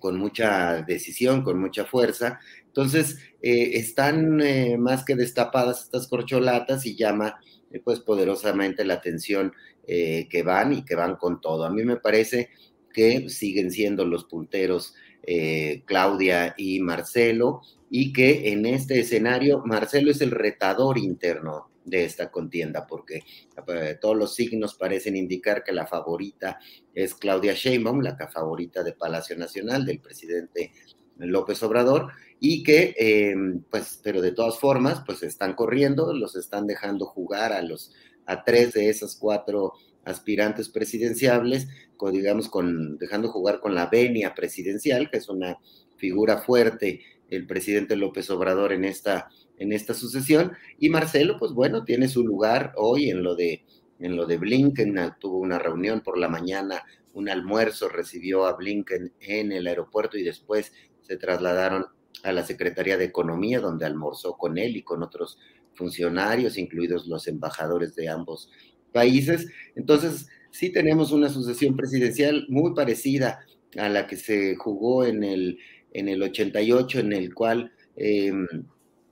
con 0.00 0.19
mucha 0.19 0.83
decisión, 0.83 1.42
con 1.42 1.61
mucha 1.61 1.85
fuerza. 1.85 2.40
Entonces, 2.66 3.19
eh, 3.40 3.73
están 3.75 4.40
eh, 4.40 4.76
más 4.76 5.04
que 5.04 5.14
destapadas 5.14 5.85
estas 5.85 6.09
corcholatas 6.09 6.85
y 6.87 6.97
llama 6.97 7.38
pues 7.85 8.00
poderosamente 8.00 8.85
la 8.85 8.95
atención 8.95 9.52
que 9.87 10.42
van 10.45 10.73
y 10.73 10.85
que 10.85 10.95
van 10.95 11.16
con 11.16 11.40
todo. 11.40 11.64
A 11.64 11.71
mí 11.71 11.83
me 11.83 11.97
parece 11.97 12.50
que 12.92 13.28
siguen 13.28 13.71
siendo 13.71 14.04
los 14.04 14.25
punteros 14.25 14.95
eh, 15.23 15.83
Claudia 15.85 16.54
y 16.57 16.80
Marcelo, 16.80 17.62
y 17.90 18.12
que 18.12 18.52
en 18.52 18.66
este 18.66 19.00
escenario 19.00 19.62
Marcelo 19.64 20.11
es 20.11 20.21
el 20.21 20.30
retador 20.30 20.97
interno 20.99 21.69
de 21.84 22.04
esta 22.04 22.30
contienda, 22.30 22.87
porque 22.87 23.22
eh, 23.68 23.99
todos 24.00 24.16
los 24.16 24.34
signos 24.34 24.75
parecen 24.75 25.16
indicar 25.16 25.64
que 25.64 25.72
la 25.72 25.87
favorita 25.87 26.58
es 26.94 27.14
Claudia 27.14 27.54
Sheinbaum, 27.54 28.00
la 28.00 28.16
favorita 28.28 28.82
de 28.82 28.92
Palacio 28.92 29.37
Nacional 29.37 29.84
del 29.84 30.00
presidente 30.00 30.72
López 31.16 31.62
Obrador, 31.62 32.12
y 32.38 32.62
que, 32.62 32.94
eh, 32.99 33.34
pues, 33.70 34.00
pero 34.02 34.20
de 34.20 34.32
todas 34.32 34.58
formas, 34.58 35.02
pues 35.04 35.22
están 35.22 35.54
corriendo, 35.54 36.12
los 36.14 36.37
están 36.37 36.66
dejando 36.66 37.06
jugar 37.06 37.52
a 37.52 37.62
los, 37.62 37.92
a 38.26 38.44
tres 38.44 38.72
de 38.72 38.88
esas 38.88 39.16
cuatro 39.16 39.75
aspirantes 40.04 40.68
presidenciables, 40.68 41.68
digamos, 42.12 42.49
con, 42.49 42.96
dejando 42.96 43.28
jugar 43.28 43.60
con 43.60 43.75
la 43.75 43.87
venia 43.87 44.34
presidencial, 44.34 45.10
que 45.10 45.18
es 45.18 45.28
una 45.28 45.58
figura 45.96 46.38
fuerte 46.38 47.00
el 47.28 47.46
presidente 47.46 47.94
López 47.96 48.28
Obrador 48.30 48.72
en 48.72 48.84
esta, 48.84 49.28
en 49.61 49.73
esta 49.73 49.95
sucesión, 49.95 50.52
y 50.79 50.88
Marcelo, 50.88 51.37
pues 51.38 51.52
bueno, 51.52 51.85
tiene 51.85 52.09
su 52.09 52.26
lugar 52.26 52.73
hoy 52.76 53.11
en 53.11 53.23
lo 53.23 53.37
de, 53.37 53.64
en 54.00 54.17
lo 54.17 54.26
de 54.26 54.38
Blinken, 54.38 54.99
tuvo 55.21 55.38
una 55.38 55.59
reunión 55.59 56.00
por 56.00 56.19
la 56.19 56.29
mañana, 56.29 56.83
un 57.12 57.29
almuerzo, 57.29 57.88
recibió 57.88 58.47
a 58.47 58.57
Blinken 58.57 59.12
en 59.21 59.52
el 59.52 59.67
aeropuerto 59.67 60.17
y 60.17 60.23
después 60.23 60.73
se 61.02 61.17
trasladaron 61.17 61.87
a 62.23 62.33
la 62.33 62.45
Secretaría 62.45 62.97
de 62.97 63.05
Economía, 63.05 63.61
donde 63.61 63.85
almorzó 63.85 64.37
con 64.38 64.59
él 64.59 64.76
y 64.76 64.83
con 64.83 65.02
otros 65.02 65.38
funcionarios, 65.75 66.59
incluidos 66.59 67.07
los 67.07 67.29
embajadores 67.29 67.95
de 67.95 68.09
ambos 68.09 68.50
países. 68.93 69.47
Entonces, 69.76 70.29
sí 70.50 70.71
tenemos 70.71 71.12
una 71.12 71.29
sucesión 71.29 71.76
presidencial 71.76 72.47
muy 72.49 72.75
parecida 72.75 73.40
a 73.76 73.88
la 73.88 74.07
que 74.07 74.17
se 74.17 74.57
jugó 74.57 75.05
en 75.05 75.23
el, 75.23 75.59
en 75.93 76.09
el 76.09 76.23
88, 76.23 77.00
en 77.00 77.12
el 77.12 77.35
cual 77.35 77.73
em, 77.97 78.47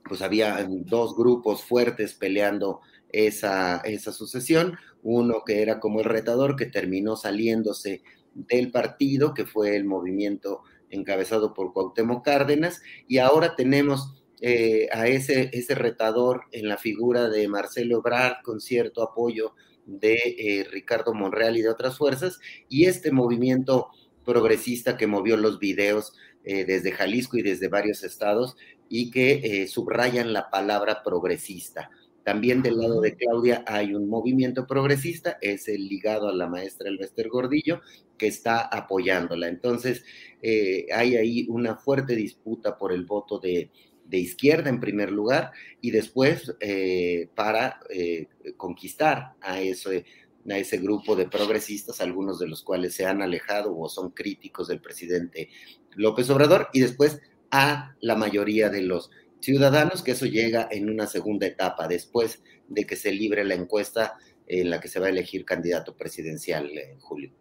pues 0.03 0.21
había 0.21 0.65
dos 0.67 1.15
grupos 1.15 1.63
fuertes 1.63 2.13
peleando 2.13 2.81
esa, 3.11 3.77
esa 3.77 4.11
sucesión, 4.11 4.77
uno 5.03 5.43
que 5.45 5.61
era 5.61 5.79
como 5.79 5.99
el 5.99 6.05
retador, 6.05 6.55
que 6.55 6.65
terminó 6.65 7.15
saliéndose 7.15 8.01
del 8.33 8.71
partido, 8.71 9.33
que 9.33 9.45
fue 9.45 9.75
el 9.75 9.85
movimiento 9.85 10.61
encabezado 10.89 11.53
por 11.53 11.73
Cuauhtémoc 11.73 12.23
Cárdenas, 12.23 12.81
y 13.07 13.17
ahora 13.19 13.55
tenemos 13.55 14.15
eh, 14.41 14.87
a 14.91 15.07
ese, 15.07 15.49
ese 15.53 15.75
retador 15.75 16.43
en 16.51 16.67
la 16.67 16.77
figura 16.77 17.29
de 17.29 17.47
Marcelo 17.47 17.97
Ebrard 17.99 18.41
con 18.43 18.61
cierto 18.61 19.03
apoyo 19.03 19.53
de 19.85 20.15
eh, 20.15 20.67
Ricardo 20.71 21.13
Monreal 21.13 21.57
y 21.57 21.61
de 21.61 21.69
otras 21.69 21.97
fuerzas, 21.97 22.39
y 22.69 22.85
este 22.85 23.11
movimiento 23.11 23.89
progresista 24.23 24.97
que 24.97 25.07
movió 25.07 25.37
los 25.37 25.59
videos 25.59 26.13
eh, 26.43 26.63
desde 26.63 26.91
Jalisco 26.91 27.37
y 27.37 27.41
desde 27.41 27.67
varios 27.67 28.03
estados 28.03 28.55
y 28.89 29.11
que 29.11 29.67
subrayan 29.67 30.33
la 30.33 30.49
palabra 30.49 31.03
progresista. 31.03 31.89
También 32.23 32.61
del 32.61 32.77
lado 32.77 33.01
de 33.01 33.15
Claudia 33.15 33.63
hay 33.65 33.93
un 33.95 34.09
movimiento 34.09 34.67
progresista, 34.67 35.37
es 35.41 35.67
el 35.67 35.87
ligado 35.87 36.27
a 36.27 36.33
la 36.33 36.47
maestra 36.47 36.89
Elvester 36.89 37.29
Gordillo, 37.29 37.81
que 38.17 38.27
está 38.27 38.61
apoyándola. 38.61 39.47
Entonces, 39.47 40.03
hay 40.43 41.15
ahí 41.15 41.45
una 41.49 41.75
fuerte 41.75 42.15
disputa 42.15 42.77
por 42.77 42.91
el 42.91 43.05
voto 43.05 43.39
de, 43.39 43.71
de 44.09 44.17
izquierda 44.17 44.69
en 44.69 44.79
primer 44.79 45.11
lugar 45.11 45.51
y 45.81 45.91
después 45.91 46.55
eh, 46.59 47.29
para 47.35 47.79
eh, 47.89 48.27
conquistar 48.57 49.33
a 49.39 49.61
ese, 49.61 50.05
a 50.49 50.57
ese 50.57 50.77
grupo 50.77 51.15
de 51.15 51.27
progresistas, 51.27 52.01
algunos 52.01 52.39
de 52.39 52.47
los 52.47 52.63
cuales 52.63 52.95
se 52.95 53.05
han 53.05 53.21
alejado 53.21 53.77
o 53.77 53.87
son 53.87 54.09
críticos 54.09 54.67
del 54.67 54.81
presidente 54.81 55.49
López 55.95 56.29
Obrador, 56.29 56.69
y 56.73 56.81
después 56.81 57.21
a 57.51 57.95
la 58.01 58.15
mayoría 58.15 58.69
de 58.69 58.81
los 58.81 59.11
ciudadanos, 59.39 60.03
que 60.03 60.11
eso 60.11 60.25
llega 60.25 60.67
en 60.69 60.89
una 60.89 61.07
segunda 61.07 61.47
etapa, 61.47 61.87
después 61.87 62.41
de 62.67 62.85
que 62.85 62.95
se 62.95 63.11
libre 63.11 63.43
la 63.43 63.55
encuesta 63.55 64.17
en 64.47 64.69
la 64.69 64.79
que 64.79 64.87
se 64.87 64.99
va 64.99 65.07
a 65.07 65.09
elegir 65.09 65.45
candidato 65.45 65.95
presidencial 65.95 66.69
en 66.77 66.99
julio. 66.99 67.31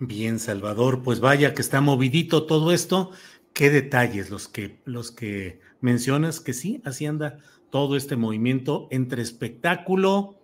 Bien, 0.00 0.38
Salvador, 0.38 1.02
pues 1.02 1.20
vaya 1.20 1.54
que 1.54 1.62
está 1.62 1.80
movidito 1.80 2.46
todo 2.46 2.72
esto. 2.72 3.10
¿Qué 3.52 3.70
detalles 3.70 4.30
los 4.30 4.46
que, 4.46 4.80
los 4.84 5.10
que 5.10 5.60
mencionas 5.80 6.40
que 6.40 6.52
sí, 6.52 6.80
así 6.84 7.06
anda 7.06 7.38
todo 7.70 7.96
este 7.96 8.16
movimiento 8.16 8.88
entre 8.90 9.22
espectáculo, 9.22 10.38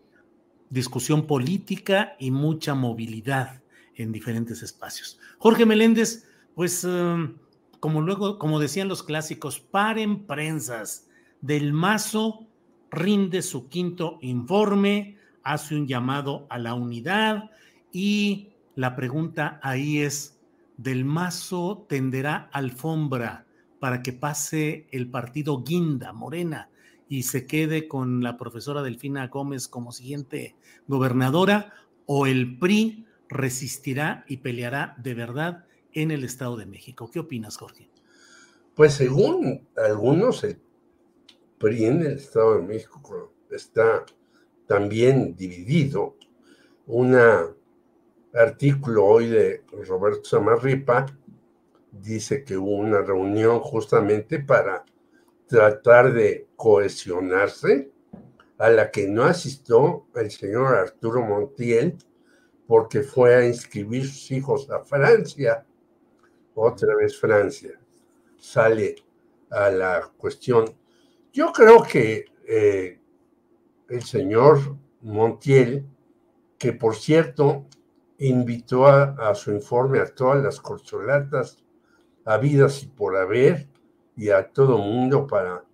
discusión 0.71 1.26
política 1.26 2.16
y 2.19 2.31
mucha 2.31 2.75
movilidad 2.75 3.62
en 3.95 4.12
diferentes 4.12 4.62
espacios. 4.62 5.19
Jorge 5.38 5.66
Meléndez, 5.66 6.26
pues 6.54 6.85
em, 6.85 7.37
como 7.84 8.00
luego, 8.00 8.38
como 8.38 8.60
decían 8.60 8.88
los 8.88 9.02
clásicos, 9.02 9.60
paren 9.60 10.24
prensas. 10.24 11.06
Del 11.42 11.74
Mazo 11.74 12.46
rinde 12.90 13.42
su 13.42 13.68
quinto 13.68 14.16
informe, 14.22 15.18
hace 15.42 15.74
un 15.74 15.86
llamado 15.86 16.46
a 16.48 16.56
la 16.56 16.72
unidad 16.72 17.50
y 17.92 18.48
la 18.74 18.96
pregunta 18.96 19.60
ahí 19.62 19.98
es, 19.98 20.40
¿Del 20.78 21.04
Mazo 21.04 21.84
tenderá 21.86 22.48
alfombra 22.54 23.44
para 23.80 24.00
que 24.00 24.14
pase 24.14 24.86
el 24.90 25.10
partido 25.10 25.62
Guinda, 25.62 26.14
Morena, 26.14 26.70
y 27.06 27.24
se 27.24 27.46
quede 27.46 27.86
con 27.86 28.22
la 28.22 28.38
profesora 28.38 28.82
Delfina 28.82 29.26
Gómez 29.26 29.68
como 29.68 29.92
siguiente 29.92 30.56
gobernadora, 30.88 31.74
o 32.06 32.26
el 32.26 32.58
PRI 32.58 33.04
resistirá 33.28 34.24
y 34.26 34.38
peleará 34.38 34.94
de 34.96 35.12
verdad 35.12 35.66
en 35.94 36.10
el 36.10 36.24
Estado 36.24 36.56
de 36.56 36.66
México. 36.66 37.10
¿Qué 37.10 37.20
opinas, 37.20 37.56
Jorge? 37.56 37.88
Pues 38.74 38.94
según 38.94 39.66
algunos, 39.76 40.44
el 40.44 40.58
en 41.60 42.02
el 42.02 42.18
Estado 42.18 42.56
de 42.56 42.62
México 42.62 43.32
está 43.50 44.04
también 44.66 45.34
dividido. 45.34 46.16
Un 46.86 47.16
artículo 48.34 49.04
hoy 49.04 49.28
de 49.28 49.62
Roberto 49.86 50.24
Samarripa 50.24 51.06
dice 51.90 52.44
que 52.44 52.56
hubo 52.56 52.76
una 52.76 53.00
reunión 53.00 53.60
justamente 53.60 54.40
para 54.40 54.84
tratar 55.46 56.12
de 56.12 56.48
cohesionarse, 56.56 57.90
a 58.58 58.70
la 58.70 58.90
que 58.90 59.08
no 59.08 59.24
asistió 59.24 60.06
el 60.14 60.30
señor 60.30 60.74
Arturo 60.74 61.22
Montiel 61.22 61.96
porque 62.66 63.02
fue 63.02 63.34
a 63.34 63.46
inscribir 63.46 64.06
sus 64.06 64.30
hijos 64.30 64.70
a 64.70 64.84
Francia. 64.84 65.66
Otra 66.54 66.94
vez 66.96 67.18
Francia 67.18 67.78
sale 68.37 68.96
a 69.50 69.70
la 69.70 70.11
cuestión. 70.16 70.64
Yo 71.32 71.52
creo 71.52 71.82
que 71.82 72.26
eh, 72.47 73.00
el 73.88 74.02
señor 74.02 74.76
Montiel, 75.02 75.86
que 76.58 76.73
por 76.73 76.95
cierto 76.95 77.67
invitó 78.19 78.86
a, 78.86 79.34
su 79.34 79.50
informe 79.50 79.99
a 79.99 80.06
todas 80.06 80.43
las 80.43 80.60
corcholatas 80.60 81.62
habidas 82.25 82.82
y 82.82 82.86
por 82.86 83.17
haber 83.17 83.69
y 84.17 84.30
a 84.30 84.49
todo 84.50 84.78
mundo 84.78 85.26
para 85.26 85.64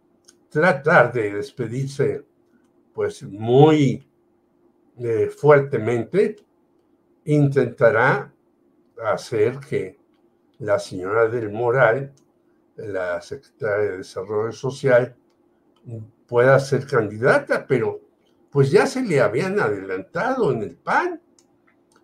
tratar 0.48 1.12
de 1.12 1.34
despedirse 1.34 2.24
pues 2.94 3.22
muy 3.22 4.06
eh, 4.98 5.28
fuertemente, 5.28 6.36
intentará 7.24 8.34
hacer 9.02 9.58
que 9.60 9.99
la 10.60 10.78
señora 10.78 11.26
del 11.28 11.50
Moral, 11.50 12.12
la 12.76 13.20
secretaria 13.20 13.90
de 13.90 13.98
Desarrollo 13.98 14.52
Social, 14.52 15.16
pueda 16.26 16.58
ser 16.60 16.86
candidata, 16.86 17.66
pero 17.66 18.00
pues 18.50 18.70
ya 18.70 18.86
se 18.86 19.02
le 19.02 19.20
habían 19.20 19.58
adelantado 19.58 20.52
en 20.52 20.62
el 20.62 20.76
PAN. 20.76 21.20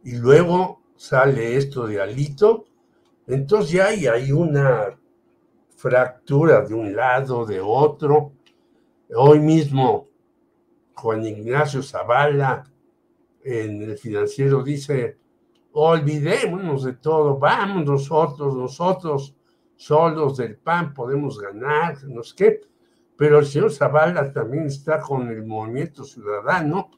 Y 0.04 0.16
luego 0.16 0.82
sale 0.96 1.56
esto 1.56 1.86
de 1.86 2.00
Alito, 2.00 2.66
entonces 3.26 3.72
ya 3.72 3.86
hay, 3.86 4.32
una 4.32 4.98
fractura 5.76 6.62
de 6.62 6.74
un 6.74 6.94
lado, 6.94 7.44
de 7.44 7.60
otro. 7.60 8.32
Hoy 9.14 9.40
mismo 9.40 10.08
Juan 10.94 11.24
Ignacio 11.24 11.82
Zavala 11.82 12.64
en 13.42 13.82
el 13.82 13.98
financiero 13.98 14.62
dice, 14.62 15.18
olvidémonos 15.78 16.84
de 16.84 16.94
todo, 16.94 17.38
vamos 17.38 17.84
nosotros, 17.84 18.56
nosotros 18.56 19.34
solos 19.76 20.38
del 20.38 20.56
PAN 20.56 20.94
podemos 20.94 21.38
ganar, 21.38 22.02
no 22.04 22.22
sé 22.22 22.34
qué. 22.34 22.60
Pero 23.14 23.38
el 23.40 23.46
señor 23.46 23.70
Zavala 23.70 24.32
también 24.32 24.64
está 24.64 25.00
con 25.00 25.28
el 25.28 25.44
movimiento 25.44 26.02
ciudadano 26.04 26.90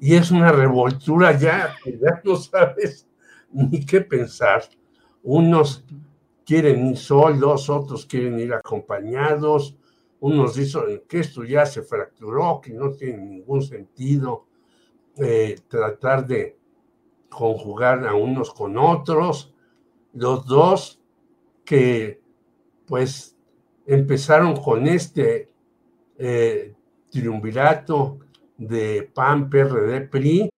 y 0.00 0.14
es 0.14 0.30
una 0.30 0.50
revoltura 0.50 1.32
ya 1.32 1.74
ya 1.84 2.22
no 2.24 2.36
sabes 2.36 3.06
ni 3.52 3.84
qué 3.84 4.00
pensar. 4.00 4.62
Unos 5.22 5.84
quieren 6.46 6.86
ir 6.86 6.96
solos, 6.96 7.68
otros 7.68 8.06
quieren 8.06 8.38
ir 8.40 8.54
acompañados, 8.54 9.76
unos 10.20 10.54
dicen 10.54 11.02
que 11.06 11.20
esto 11.20 11.44
ya 11.44 11.66
se 11.66 11.82
fracturó, 11.82 12.62
que 12.62 12.72
no 12.72 12.92
tiene 12.92 13.18
ningún 13.18 13.60
sentido 13.60 14.46
eh, 15.18 15.58
tratar 15.68 16.26
de 16.26 16.56
conjugar 17.28 18.06
a 18.06 18.14
unos 18.14 18.52
con 18.52 18.76
otros. 18.78 19.52
Los 20.12 20.46
dos 20.46 21.00
que 21.64 22.20
pues 22.86 23.36
empezaron 23.86 24.56
con 24.56 24.86
este 24.86 25.50
eh, 26.18 26.74
triunvirato 27.10 28.20
de 28.56 29.10
PAN, 29.14 29.50
PRD, 29.50 30.08
PRI, 30.08 30.50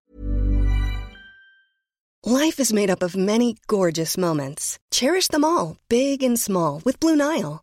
Life 2.24 2.58
is 2.58 2.72
made 2.72 2.90
up 2.90 3.02
of 3.02 3.16
many 3.16 3.56
gorgeous 3.68 4.18
moments. 4.18 4.78
Cherish 4.90 5.28
them 5.28 5.44
all, 5.44 5.76
big 5.88 6.22
and 6.22 6.38
small, 6.38 6.82
with 6.84 6.98
Blue 7.00 7.16
Nile. 7.16 7.62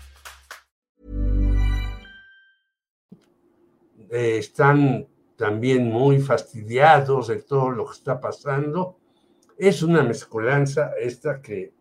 Eh, 4.11 4.37
están 4.37 5.07
también 5.37 5.87
muy 5.89 6.19
fastidiados 6.19 7.29
de 7.29 7.41
todo 7.41 7.71
lo 7.71 7.85
que 7.85 7.93
está 7.93 8.19
pasando. 8.19 8.97
Es 9.57 9.81
una 9.81 10.03
mezcolanza 10.03 10.91
esta 10.99 11.41
que 11.41 11.73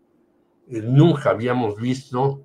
nunca 0.69 1.31
habíamos 1.31 1.77
visto 1.77 2.45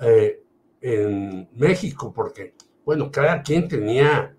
eh, 0.00 0.40
en 0.80 1.48
México, 1.54 2.12
porque, 2.14 2.54
bueno, 2.84 3.10
cada 3.10 3.42
quien 3.42 3.66
tenía 3.66 4.36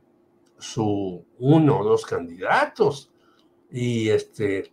su 0.57 1.25
uno 1.39 1.79
o 1.79 1.83
dos 1.83 2.05
candidatos 2.05 3.11
y 3.69 4.09
este, 4.09 4.71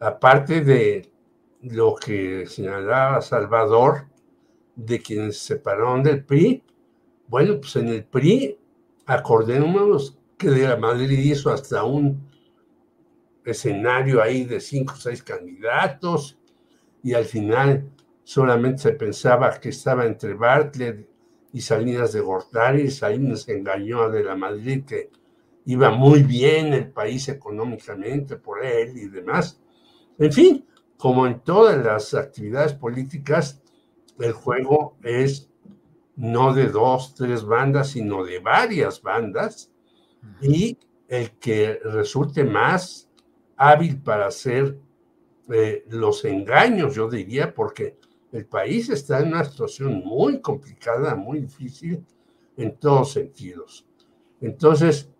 aparte 0.00 0.62
de 0.62 1.12
lo 1.60 1.94
que 1.94 2.46
señalaba 2.46 3.20
Salvador, 3.20 4.06
de 4.74 5.00
quienes 5.00 5.38
se 5.38 5.54
separaron 5.54 6.02
del 6.02 6.24
PRI, 6.24 6.62
bueno, 7.28 7.60
pues 7.60 7.76
en 7.76 7.88
el 7.88 8.04
PRI 8.04 8.58
acordémonos 9.06 10.18
que 10.36 10.50
de 10.50 10.68
la 10.68 10.76
Madrid 10.76 11.18
hizo 11.18 11.50
hasta 11.50 11.84
un 11.84 12.28
escenario 13.44 14.22
ahí 14.22 14.44
de 14.44 14.60
cinco 14.60 14.94
o 14.94 15.00
seis 15.00 15.22
candidatos 15.22 16.38
y 17.02 17.14
al 17.14 17.24
final 17.24 17.90
solamente 18.22 18.82
se 18.82 18.92
pensaba 18.92 19.60
que 19.60 19.68
estaba 19.68 20.06
entre 20.06 20.34
Bartlett 20.34 21.08
y 21.52 21.60
Salinas 21.60 22.12
de 22.12 22.20
Gortari, 22.20 22.90
Salinas 22.90 23.48
engañó 23.48 24.02
a 24.02 24.08
de 24.08 24.24
la 24.24 24.34
Madrid 24.34 24.84
que 24.84 25.10
iba 25.66 25.90
muy 25.90 26.22
bien 26.22 26.72
el 26.72 26.90
país 26.90 27.28
económicamente 27.28 28.36
por 28.36 28.64
él 28.64 28.96
y 28.96 29.08
demás. 29.08 29.60
En 30.18 30.32
fin, 30.32 30.66
como 30.96 31.26
en 31.26 31.40
todas 31.40 31.82
las 31.84 32.14
actividades 32.14 32.72
políticas, 32.72 33.62
el 34.18 34.32
juego 34.32 34.96
es 35.02 35.50
no 36.16 36.54
de 36.54 36.68
dos, 36.68 37.14
tres 37.14 37.44
bandas, 37.44 37.90
sino 37.90 38.24
de 38.24 38.38
varias 38.38 39.02
bandas, 39.02 39.70
y 40.40 40.78
el 41.08 41.32
que 41.32 41.80
resulte 41.84 42.44
más 42.44 43.08
hábil 43.56 44.00
para 44.00 44.26
hacer 44.26 44.78
eh, 45.50 45.84
los 45.88 46.24
engaños, 46.24 46.94
yo 46.94 47.08
diría, 47.08 47.52
porque 47.52 47.98
el 48.32 48.46
país 48.46 48.88
está 48.88 49.20
en 49.20 49.28
una 49.28 49.44
situación 49.44 50.02
muy 50.04 50.40
complicada, 50.40 51.14
muy 51.14 51.40
difícil 51.40 52.04
en 52.56 52.76
todos 52.76 53.12
sentidos. 53.12 53.86
Entonces, 54.40 55.10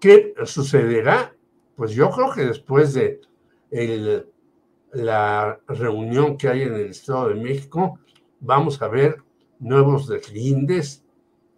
¿qué 0.00 0.34
sucederá? 0.44 1.34
Pues 1.76 1.92
yo 1.92 2.10
creo 2.10 2.32
que 2.32 2.46
después 2.46 2.94
de 2.94 3.20
la 4.92 5.60
reunión 5.68 6.36
que 6.36 6.48
hay 6.48 6.62
en 6.62 6.74
el 6.74 6.86
Estado 6.86 7.28
de 7.28 7.34
México, 7.34 7.98
vamos 8.40 8.80
a 8.80 8.88
ver 8.88 9.22
nuevos 9.58 10.08
deslindes, 10.08 11.04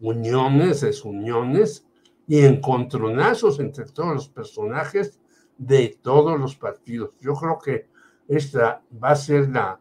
uniones, 0.01 0.81
desuniones 0.81 1.87
y 2.27 2.41
encontronazos 2.41 3.61
entre 3.61 3.85
todos 3.87 4.15
los 4.15 4.29
personajes 4.29 5.21
de 5.59 5.99
todos 6.01 6.39
los 6.39 6.57
partidos. 6.57 7.11
Yo 7.21 7.35
creo 7.35 7.59
que 7.59 7.89
esta 8.29 8.83
va 9.03 9.11
a 9.11 9.17
ser 9.17 9.51
la 9.51 9.81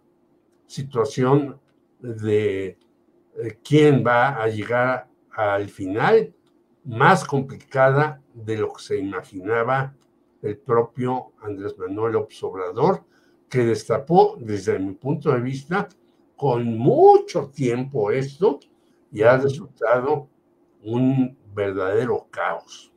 situación 0.65 1.60
de 1.99 2.77
eh, 3.38 3.60
quién 3.63 4.03
va 4.05 4.41
a 4.41 4.47
llegar 4.47 5.08
al 5.32 5.69
final 5.69 6.34
más 6.84 7.23
complicada 7.23 8.21
de 8.34 8.58
lo 8.58 8.73
que 8.73 8.84
se 8.84 8.97
imaginaba 8.97 9.95
el 10.41 10.58
propio 10.58 11.34
Andrés 11.41 11.77
Manuel 11.77 12.15
Obrador, 12.15 13.03
que 13.49 13.65
destapó 13.65 14.38
desde 14.39 14.79
mi 14.79 14.93
punto 14.93 15.32
de 15.32 15.41
vista 15.41 15.88
con 16.39 16.78
mucho 16.78 17.52
tiempo 17.54 18.12
esto 18.12 18.62
y 19.12 19.23
ha 19.23 19.36
resultado 19.36 20.30
un 20.82 21.38
verdadero 21.54 22.30
caos. 22.32 22.93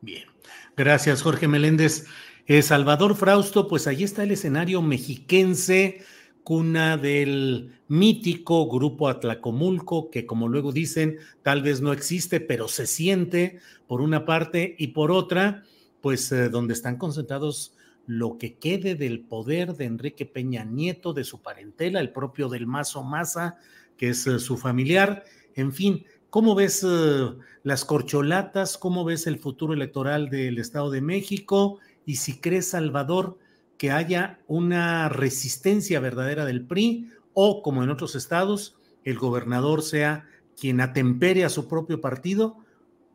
Bien, 0.00 0.28
gracias 0.76 1.20
Jorge 1.20 1.48
Meléndez. 1.48 2.06
Eh, 2.46 2.62
Salvador 2.62 3.16
Frausto, 3.16 3.66
pues 3.66 3.88
ahí 3.88 4.04
está 4.04 4.22
el 4.22 4.30
escenario 4.30 4.82
mexiquense, 4.82 6.02
cuna 6.44 6.96
del 6.96 7.74
mítico 7.88 8.68
grupo 8.68 9.08
Atlacomulco, 9.08 10.08
que 10.08 10.24
como 10.24 10.46
luego 10.46 10.70
dicen, 10.70 11.16
tal 11.42 11.62
vez 11.62 11.80
no 11.80 11.92
existe, 11.92 12.38
pero 12.38 12.68
se 12.68 12.86
siente 12.86 13.58
por 13.88 14.00
una 14.00 14.24
parte 14.24 14.76
y 14.78 14.88
por 14.88 15.10
otra, 15.10 15.64
pues 16.00 16.30
eh, 16.30 16.48
donde 16.48 16.74
están 16.74 16.98
concentrados 16.98 17.74
lo 18.06 18.38
que 18.38 18.54
quede 18.54 18.94
del 18.94 19.20
poder 19.20 19.76
de 19.76 19.84
Enrique 19.84 20.26
Peña 20.26 20.64
Nieto, 20.64 21.12
de 21.12 21.24
su 21.24 21.40
parentela, 21.42 22.00
el 22.00 22.12
propio 22.12 22.48
del 22.48 22.66
Mazo 22.66 23.02
Maza, 23.02 23.56
que 23.96 24.10
es 24.10 24.26
eh, 24.26 24.38
su 24.38 24.56
familiar. 24.56 25.24
En 25.54 25.72
fin, 25.72 26.04
¿cómo 26.30 26.54
ves 26.54 26.84
eh, 26.88 27.28
las 27.62 27.84
corcholatas? 27.84 28.78
¿Cómo 28.78 29.04
ves 29.04 29.26
el 29.26 29.38
futuro 29.38 29.74
electoral 29.74 30.30
del 30.30 30.58
Estado 30.58 30.90
de 30.90 31.00
México? 31.00 31.78
Y 32.06 32.16
si 32.16 32.40
crees, 32.40 32.68
Salvador, 32.68 33.38
que 33.76 33.90
haya 33.90 34.40
una 34.46 35.08
resistencia 35.08 36.00
verdadera 36.00 36.44
del 36.44 36.66
PRI 36.66 37.10
o, 37.32 37.62
como 37.62 37.82
en 37.82 37.90
otros 37.90 38.14
estados, 38.14 38.76
el 39.04 39.18
gobernador 39.18 39.82
sea 39.82 40.26
quien 40.58 40.80
atempere 40.80 41.44
a 41.44 41.48
su 41.48 41.68
propio 41.68 42.00
partido, 42.00 42.58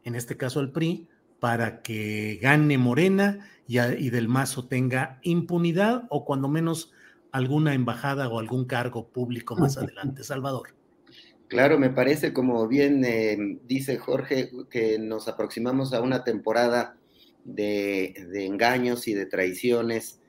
en 0.04 0.16
este 0.16 0.38
caso 0.38 0.62
el 0.62 0.72
PRI, 0.72 1.08
para 1.40 1.82
que 1.82 2.40
gane 2.42 2.78
Morena 2.78 3.48
y, 3.68 4.10
Del 4.10 4.28
Mazo 4.28 4.68
tenga 4.68 5.20
impunidad 5.24 6.04
o 6.10 6.26
cuando 6.26 6.48
menos 6.48 6.92
alguna 7.32 7.74
embajada 7.74 8.30
o 8.30 8.40
algún 8.40 8.66
cargo 8.66 9.08
público 9.10 9.56
más 9.56 9.78
adelante. 9.78 10.24
Salvador. 10.24 10.70
Claro, 11.48 11.78
me 11.78 11.90
parece, 11.90 12.34
como 12.34 12.68
bien 12.68 13.04
eh, 13.06 13.60
dice 13.68 13.98
Jorge, 13.98 14.50
que 14.70 14.98
nos 14.98 15.28
aproximamos 15.28 15.94
a 15.94 16.02
una 16.02 16.24
temporada 16.24 16.98
de, 17.44 18.14
engaños 18.34 19.08
y 19.08 19.14
de 19.14 19.26
traiciones, 19.26 20.20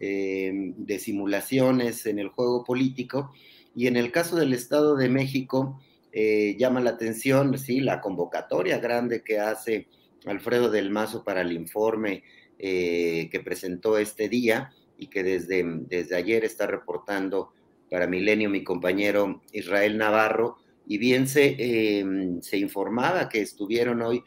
eh, 0.00 0.52
de 0.76 0.98
simulaciones 0.98 2.04
en 2.06 2.18
el 2.18 2.28
juego 2.28 2.64
político. 2.64 3.32
Y 3.74 3.86
en 3.86 3.96
el 3.96 4.12
caso 4.12 4.36
del 4.36 4.52
Estado 4.52 4.96
de 4.96 5.08
México, 5.08 5.80
eh, 6.12 6.56
llama 6.58 6.80
la 6.80 6.90
atención, 6.90 7.58
sí, 7.58 7.80
la 7.80 8.00
convocatoria 8.00 8.78
grande 8.78 9.22
que 9.22 9.38
hace 9.38 9.88
Alfredo 10.26 10.70
del 10.70 10.90
Mazo 10.90 11.24
para 11.24 11.40
el 11.40 11.52
informe 11.52 12.24
eh, 12.58 13.28
que 13.30 13.40
presentó 13.40 13.98
este 13.98 14.28
día 14.28 14.72
y 14.98 15.08
que 15.08 15.22
desde, 15.22 15.64
desde 15.64 16.16
ayer 16.16 16.44
está 16.44 16.66
reportando 16.66 17.52
para 17.90 18.06
Milenio 18.06 18.50
mi 18.50 18.64
compañero 18.64 19.42
Israel 19.52 19.96
Navarro, 19.96 20.58
y 20.86 20.98
bien 20.98 21.26
se, 21.26 21.56
em, 21.98 22.40
se 22.40 22.58
informaba 22.58 23.28
que 23.28 23.40
estuvieron 23.40 24.02
hoy 24.02 24.22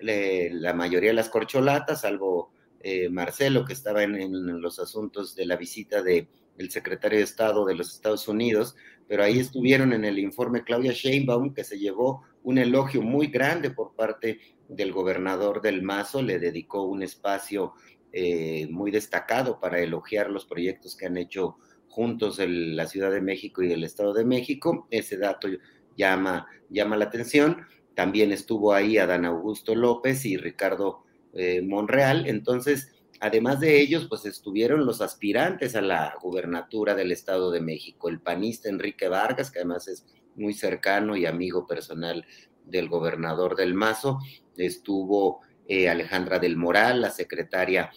la 0.00 0.74
mayoría 0.74 1.10
de 1.10 1.14
las 1.14 1.28
corcholatas, 1.28 2.00
salvo 2.02 2.50
eh, 2.80 3.08
Marcelo, 3.08 3.64
que 3.64 3.72
estaba 3.72 4.02
en, 4.02 4.60
los 4.60 4.78
asuntos 4.80 5.36
de 5.36 5.46
la 5.46 5.56
visita 5.56 6.02
del 6.02 6.28
el 6.58 6.70
secretario 6.70 7.18
de 7.18 7.24
Estado 7.24 7.64
de 7.64 7.74
los 7.74 7.94
Estados 7.94 8.28
Unidos, 8.28 8.74
pero 9.08 9.22
ahí 9.22 9.38
estuvieron 9.38 9.92
en 9.92 10.04
el 10.04 10.18
informe 10.18 10.64
Claudia 10.64 10.92
Sheinbaum, 10.92 11.54
que 11.54 11.64
se 11.64 11.78
llevó 11.78 12.24
un 12.42 12.58
elogio 12.58 13.00
muy 13.00 13.28
grande 13.28 13.70
por 13.70 13.94
parte 13.94 14.40
del 14.74 14.92
gobernador 14.92 15.60
del 15.60 15.82
Mazo, 15.82 16.22
le 16.22 16.38
dedicó 16.38 16.82
un 16.82 17.02
espacio 17.02 17.74
eh, 18.12 18.68
muy 18.70 18.90
destacado 18.90 19.58
para 19.58 19.80
elogiar 19.80 20.30
los 20.30 20.44
proyectos 20.44 20.96
que 20.96 21.06
han 21.06 21.16
hecho 21.16 21.56
juntos 21.88 22.38
la 22.38 22.86
Ciudad 22.86 23.10
de 23.10 23.20
México 23.20 23.62
y 23.62 23.72
el 23.72 23.84
Estado 23.84 24.12
de 24.14 24.24
México. 24.24 24.86
Ese 24.90 25.16
dato 25.16 25.48
llama, 25.96 26.46
llama 26.70 26.96
la 26.96 27.06
atención. 27.06 27.66
También 27.94 28.32
estuvo 28.32 28.72
ahí 28.72 28.98
Adán 28.98 29.24
Augusto 29.24 29.74
López 29.74 30.24
y 30.24 30.36
Ricardo 30.36 31.04
eh, 31.34 31.62
Monreal. 31.62 32.26
Entonces, 32.26 32.92
además 33.20 33.60
de 33.60 33.80
ellos, 33.80 34.06
pues 34.08 34.24
estuvieron 34.26 34.86
los 34.86 35.00
aspirantes 35.00 35.76
a 35.76 35.82
la 35.82 36.14
gubernatura 36.20 36.94
del 36.94 37.12
Estado 37.12 37.50
de 37.50 37.60
México, 37.60 38.08
el 38.08 38.20
panista 38.20 38.68
Enrique 38.68 39.08
Vargas, 39.08 39.50
que 39.50 39.60
además 39.60 39.88
es 39.88 40.06
muy 40.34 40.54
cercano 40.54 41.16
y 41.16 41.26
amigo 41.26 41.66
personal 41.66 42.26
del 42.64 42.88
gobernador 42.88 43.56
del 43.56 43.74
Mazo, 43.74 44.18
estuvo 44.56 45.40
eh, 45.66 45.88
Alejandra 45.88 46.38
del 46.38 46.56
Moral, 46.56 47.00
la 47.00 47.10
secretaria 47.10 47.90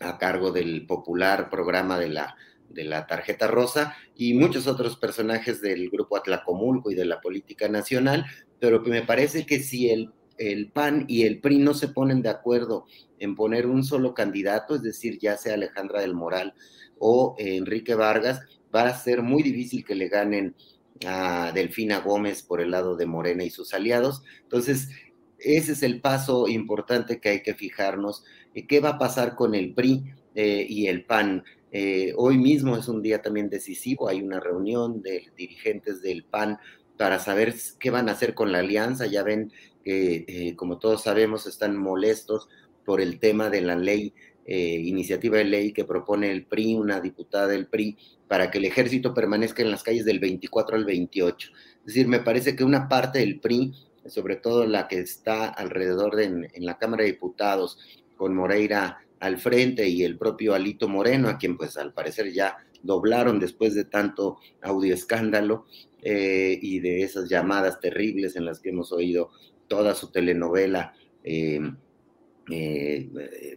a 0.00 0.18
cargo 0.18 0.52
del 0.52 0.86
popular 0.86 1.50
programa 1.50 1.98
de 1.98 2.08
la, 2.08 2.36
de 2.68 2.84
la 2.84 3.06
tarjeta 3.06 3.46
rosa 3.46 3.96
y 4.16 4.34
muchos 4.34 4.66
otros 4.66 4.96
personajes 4.96 5.60
del 5.60 5.90
grupo 5.90 6.16
Atlacomulco 6.16 6.90
y 6.90 6.94
de 6.94 7.04
la 7.04 7.20
política 7.20 7.68
nacional, 7.68 8.26
pero 8.58 8.80
me 8.82 9.02
parece 9.02 9.46
que 9.46 9.60
si 9.60 9.90
el, 9.90 10.10
el 10.38 10.70
PAN 10.70 11.04
y 11.08 11.24
el 11.24 11.40
PRI 11.40 11.58
no 11.58 11.74
se 11.74 11.88
ponen 11.88 12.22
de 12.22 12.30
acuerdo 12.30 12.86
en 13.18 13.36
poner 13.36 13.66
un 13.66 13.84
solo 13.84 14.14
candidato, 14.14 14.74
es 14.74 14.82
decir, 14.82 15.18
ya 15.20 15.36
sea 15.36 15.54
Alejandra 15.54 16.00
del 16.00 16.14
Moral 16.14 16.54
o 16.98 17.34
Enrique 17.38 17.94
Vargas, 17.94 18.40
va 18.74 18.88
a 18.88 18.96
ser 18.96 19.22
muy 19.22 19.42
difícil 19.42 19.84
que 19.84 19.94
le 19.94 20.08
ganen 20.08 20.56
a 21.06 21.52
Delfina 21.52 22.00
Gómez 22.00 22.42
por 22.42 22.60
el 22.60 22.70
lado 22.70 22.96
de 22.96 23.06
Morena 23.06 23.44
y 23.44 23.50
sus 23.50 23.74
aliados. 23.74 24.22
Entonces, 24.42 24.88
ese 25.38 25.72
es 25.72 25.82
el 25.82 26.00
paso 26.00 26.48
importante 26.48 27.20
que 27.20 27.28
hay 27.28 27.42
que 27.42 27.54
fijarnos. 27.54 28.24
Eh, 28.54 28.66
¿Qué 28.66 28.80
va 28.80 28.90
a 28.90 28.98
pasar 28.98 29.34
con 29.34 29.54
el 29.54 29.74
PRI 29.74 30.04
eh, 30.34 30.66
y 30.68 30.86
el 30.86 31.04
PAN? 31.04 31.44
Eh, 31.72 32.12
hoy 32.16 32.38
mismo 32.38 32.76
es 32.76 32.88
un 32.88 33.02
día 33.02 33.22
también 33.22 33.48
decisivo, 33.48 34.08
hay 34.08 34.22
una 34.22 34.40
reunión 34.40 35.02
de 35.02 35.30
dirigentes 35.36 36.02
del 36.02 36.24
PAN 36.24 36.58
para 36.98 37.18
saber 37.18 37.54
qué 37.80 37.90
van 37.90 38.08
a 38.08 38.12
hacer 38.12 38.34
con 38.34 38.52
la 38.52 38.58
alianza. 38.58 39.06
Ya 39.06 39.22
ven 39.22 39.50
que, 39.84 40.54
como 40.56 40.78
todos 40.78 41.02
sabemos, 41.02 41.46
están 41.46 41.76
molestos 41.76 42.48
por 42.84 43.00
el 43.00 43.18
tema 43.18 43.50
de 43.50 43.62
la 43.62 43.74
ley, 43.74 44.14
eh, 44.44 44.80
iniciativa 44.84 45.38
de 45.38 45.44
ley 45.44 45.72
que 45.72 45.84
propone 45.84 46.30
el 46.32 46.44
PRI, 46.46 46.74
una 46.74 47.00
diputada 47.00 47.46
del 47.46 47.66
PRI, 47.66 47.96
para 48.26 48.50
que 48.50 48.58
el 48.58 48.64
ejército 48.64 49.14
permanezca 49.14 49.62
en 49.62 49.70
las 49.70 49.82
calles 49.82 50.04
del 50.04 50.18
24 50.18 50.76
al 50.76 50.84
28. 50.84 51.50
Es 51.80 51.86
decir, 51.86 52.08
me 52.08 52.20
parece 52.20 52.56
que 52.56 52.64
una 52.64 52.88
parte 52.88 53.20
del 53.20 53.40
PRI, 53.40 53.72
sobre 54.06 54.36
todo 54.36 54.66
la 54.66 54.88
que 54.88 54.98
está 54.98 55.48
alrededor 55.48 56.16
de 56.16 56.24
en, 56.24 56.48
la 56.64 56.78
Cámara 56.78 57.04
de 57.04 57.12
Diputados, 57.12 57.78
con 58.16 58.34
Moreira 58.34 58.98
al 59.20 59.38
frente 59.38 59.88
y 59.88 60.02
el 60.02 60.18
propio 60.18 60.54
Alito 60.54 60.88
Moreno, 60.88 61.28
a 61.28 61.38
quien 61.38 61.56
pues 61.56 61.76
al 61.76 61.92
parecer 61.92 62.32
ya 62.32 62.56
doblaron 62.82 63.38
después 63.38 63.74
de 63.74 63.84
tanto 63.84 64.38
audio 64.60 64.92
escándalo 64.92 65.66
eh, 66.02 66.58
y 66.60 66.80
de 66.80 67.02
esas 67.02 67.28
llamadas 67.28 67.78
terribles 67.78 68.34
en 68.34 68.44
las 68.44 68.58
que 68.58 68.70
hemos 68.70 68.90
oído 68.90 69.30
toda 69.68 69.94
su 69.94 70.10
telenovela 70.10 70.94
eh, 71.22 71.60
eh, 72.50 73.08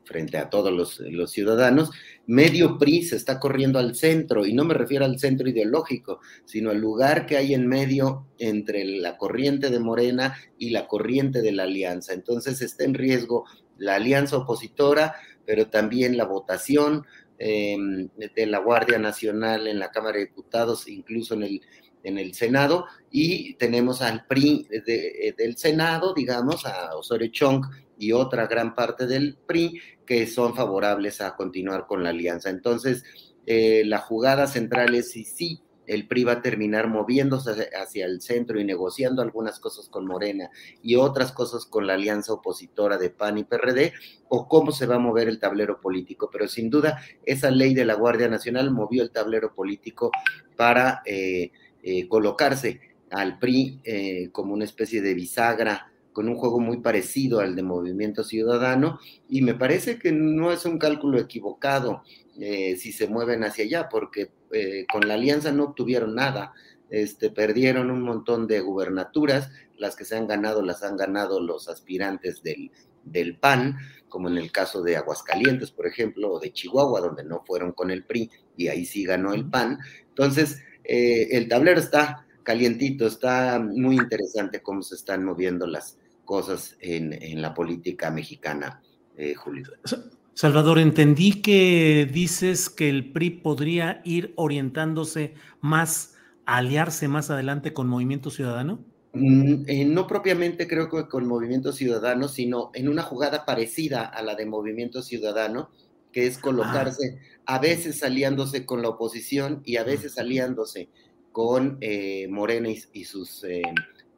frente 0.04 0.38
a 0.38 0.50
todos 0.50 0.72
los, 0.72 1.32
ciudadanos, 1.32 1.90
medio 2.28 2.78
PRI 2.78 3.04
se 3.04 3.16
está 3.16 3.40
corriendo 3.40 3.80
al 3.80 3.96
centro, 3.96 4.46
y 4.46 4.54
no 4.54 4.64
me 4.64 4.76
refiero 4.76 5.06
al 5.06 5.18
centro 5.18 5.50
ideológico, 5.50 6.20
sino 6.46 6.70
al 6.70 6.80
lugar 6.80 7.26
que 7.26 7.38
hay 7.38 7.54
en 7.54 7.68
medio 7.68 8.28
entre 8.38 8.86
la 8.86 9.18
corriente 9.18 9.72
de 9.72 9.80
Morena 9.80 10.36
y 10.60 10.70
la 10.70 10.88
corriente 10.88 11.42
de 11.42 11.52
la 11.52 11.64
alianza. 11.64 12.14
Entonces 12.14 12.62
está 12.62 12.84
en 12.84 12.94
riesgo 12.94 13.46
la 13.78 13.96
alianza 13.96 14.38
opositora, 14.38 15.16
pero 15.46 15.68
también 15.68 16.16
la 16.16 16.26
votación 16.26 17.06
em, 17.40 18.10
de 18.18 18.46
la 18.46 18.60
Guardia 18.60 19.00
Nacional 19.00 19.68
en 19.68 19.80
la 19.80 19.92
Cámara 19.92 20.18
de 20.18 20.28
Diputados, 20.28 20.88
incluso 20.88 21.34
en 21.34 21.44
el 21.44 21.62
en 22.06 22.20
el 22.20 22.34
Senado 22.34 22.86
y 23.12 23.56
tenemos 23.56 24.02
al 24.02 24.26
PRI 24.26 24.68
eh, 24.70 25.34
del 25.38 25.58
Senado, 25.58 26.14
digamos, 26.14 26.66
a 26.66 26.96
Osorio 26.96 27.30
Chong 27.32 27.66
y 27.98 28.12
otra 28.12 28.48
gran 28.48 28.76
parte 28.76 29.08
del 29.08 29.38
PRI 29.46 29.80
que 30.06 30.28
son 30.28 30.56
favorables 30.56 31.22
a 31.22 31.36
continuar 31.36 31.88
con 31.88 32.04
la 32.04 32.10
alianza. 32.10 32.50
Entonces, 32.50 33.04
eh, 33.46 33.84
la 33.86 34.00
jugada 34.00 34.48
central 34.48 34.96
es 34.96 35.12
si 35.12 35.24
sí 35.24 35.62
el 35.88 36.08
PRI 36.08 36.24
va 36.24 36.32
a 36.34 36.42
terminar 36.42 36.88
moviéndose 36.88 37.70
hacia 37.76 38.06
el 38.06 38.22
centro 38.22 38.60
y 38.60 38.66
negociando 38.66 39.22
algunas 39.22 39.60
cosas 39.60 39.90
con 39.90 40.06
Morena 40.06 40.50
y 40.82 40.96
otras 40.96 41.32
cosas 41.32 41.66
con 41.66 41.88
la 41.88 41.94
alianza 41.94 42.34
opositora 42.34 42.98
de 42.98 43.10
PAN 43.10 43.38
y 43.38 43.44
PRD, 43.44 43.94
o 44.28 44.48
cómo 44.48 44.72
se 44.72 44.86
va 44.86 44.96
a 44.96 45.00
mover 45.00 45.28
el 45.28 45.40
tablero 45.40 45.80
político. 45.80 46.30
Pero 46.32 46.48
sin 46.48 46.70
duda, 46.70 47.00
esa 47.26 47.52
ley 47.52 47.74
de 47.74 47.86
la 47.86 47.96
Guardia 47.96 48.28
Nacional 48.28 48.72
movió 48.72 49.04
el 49.04 49.12
tablero 49.12 49.54
político 49.54 50.12
para 50.56 51.02
eh, 51.06 51.52
eh, 51.84 52.08
colocarse 52.08 52.80
al 53.12 53.40
PRI 53.40 53.82
eh, 53.84 54.30
como 54.32 54.54
una 54.54 54.66
especie 54.66 55.02
de 55.02 55.14
bisagra 55.14 55.92
con 56.16 56.30
un 56.30 56.36
juego 56.36 56.60
muy 56.62 56.78
parecido 56.78 57.42
al 57.42 57.56
de 57.56 57.62
Movimiento 57.62 58.24
Ciudadano, 58.24 59.00
y 59.28 59.42
me 59.42 59.54
parece 59.54 60.00
que 60.00 60.14
no 60.14 60.54
es 60.54 60.66
un 60.66 60.80
cálculo 60.80 61.20
equivocado 61.20 62.04
eh, 62.40 62.78
si 62.78 62.94
se 62.94 63.08
mueven 63.08 63.44
hacia 63.44 63.66
allá, 63.66 63.90
porque 63.90 64.32
con 64.90 65.06
la 65.06 65.16
alianza 65.16 65.52
no 65.52 65.66
obtuvieron 65.66 66.16
nada, 66.16 66.54
este, 66.90 67.30
perdieron 67.30 67.92
un 67.92 68.02
montón 68.04 68.48
de 68.48 68.62
gubernaturas, 68.62 69.52
las 69.78 69.98
que 69.98 70.06
se 70.06 70.16
han 70.16 70.28
ganado 70.28 70.62
las 70.62 70.82
han 70.82 70.96
ganado 70.96 71.42
los 71.42 71.68
aspirantes 71.68 72.42
del, 72.42 72.72
del 73.04 73.38
PAN, 73.38 73.76
como 74.08 74.30
en 74.30 74.38
el 74.38 74.52
caso 74.52 74.82
de 74.82 74.96
Aguascalientes, 74.96 75.72
por 75.72 75.88
ejemplo, 75.88 76.32
o 76.32 76.40
de 76.40 76.54
Chihuahua, 76.54 77.02
donde 77.02 77.26
no 77.26 77.44
fueron 77.46 77.74
con 77.74 77.92
el 77.92 78.06
PRI, 78.06 78.32
y 78.56 78.70
ahí 78.70 78.86
sí 78.86 79.04
ganó 79.04 79.34
el 79.34 79.50
PAN. 79.50 79.80
Entonces, 80.08 80.62
eh, 80.86 81.28
el 81.32 81.50
tablero 81.50 81.80
está 81.80 82.26
calientito, 82.44 83.08
está 83.08 83.60
muy 83.60 83.96
interesante 83.96 84.62
cómo 84.62 84.84
se 84.84 84.96
están 84.96 85.26
moviendo 85.26 85.68
las 85.68 85.98
cosas 86.26 86.76
en, 86.82 87.42
la 87.42 87.54
política 87.54 88.12
mexicana, 88.12 88.82
eh, 89.16 89.36
Julio. 89.36 89.66
Salvador, 90.34 90.80
entendí 90.80 91.42
que 91.42 92.10
dices 92.12 92.70
que 92.70 92.90
el 92.90 93.14
PRI 93.14 93.30
podría 93.30 94.02
ir 94.04 94.34
orientándose 94.36 95.34
más, 95.62 96.16
a 96.46 96.58
aliarse 96.58 97.08
más 97.08 97.30
adelante 97.30 97.72
con 97.72 97.88
Movimiento 97.88 98.30
Ciudadano. 98.30 98.84
Mm, 99.14 99.64
eh, 99.68 99.86
no 99.86 100.08
propiamente 100.08 100.68
creo 100.68 100.90
que 100.90 101.08
con 101.08 101.26
Movimiento 101.26 101.72
Ciudadano, 101.72 102.28
sino 102.28 102.70
en 102.74 102.90
una 102.90 103.02
jugada 103.02 103.46
parecida 103.46 104.04
a 104.04 104.22
la 104.24 104.36
de 104.36 104.46
Movimiento 104.46 105.02
Ciudadano, 105.02 105.70
que 106.12 106.28
es 106.28 106.38
colocarse 106.38 107.20
a 107.46 107.60
veces 107.60 108.04
aliándose 108.04 108.66
con 108.66 108.82
la 108.82 108.90
oposición 108.90 109.62
y 109.64 109.78
a 109.78 109.84
veces 109.84 110.18
aliándose 110.18 110.90
con 111.32 111.78
eh, 111.82 112.28
Morena 112.30 112.70
y, 112.70 113.04
sus, 113.06 113.44
eh, 113.46 113.62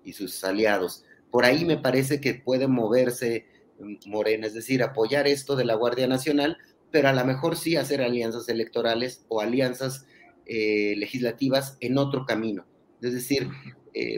y 0.04 0.14
sus 0.14 0.44
aliados. 0.44 1.04
Por 1.32 1.46
ahí 1.46 1.66
me 1.66 1.78
parece 1.78 2.22
que 2.22 2.36
puede 2.36 2.68
moverse 2.68 3.46
mm, 3.80 4.10
Morena, 4.10 4.48
es 4.48 4.54
decir, 4.54 4.84
apoyar 4.84 5.28
esto 5.28 5.56
de 5.56 5.66
la 5.66 5.76
Guardia 5.76 6.08
Nacional, 6.08 6.58
pero 6.92 7.10
a 7.10 7.14
lo 7.14 7.26
mejor 7.26 7.58
sí 7.58 7.76
hacer 7.76 8.02
alianzas 8.02 8.48
electorales 8.50 9.26
o 9.28 9.42
alianzas 9.42 10.06
eh, 10.46 10.96
legislativas 10.98 11.78
en 11.82 11.98
otro 11.98 12.26
camino. 12.26 12.66
Es 13.02 13.14
decir, 13.14 13.50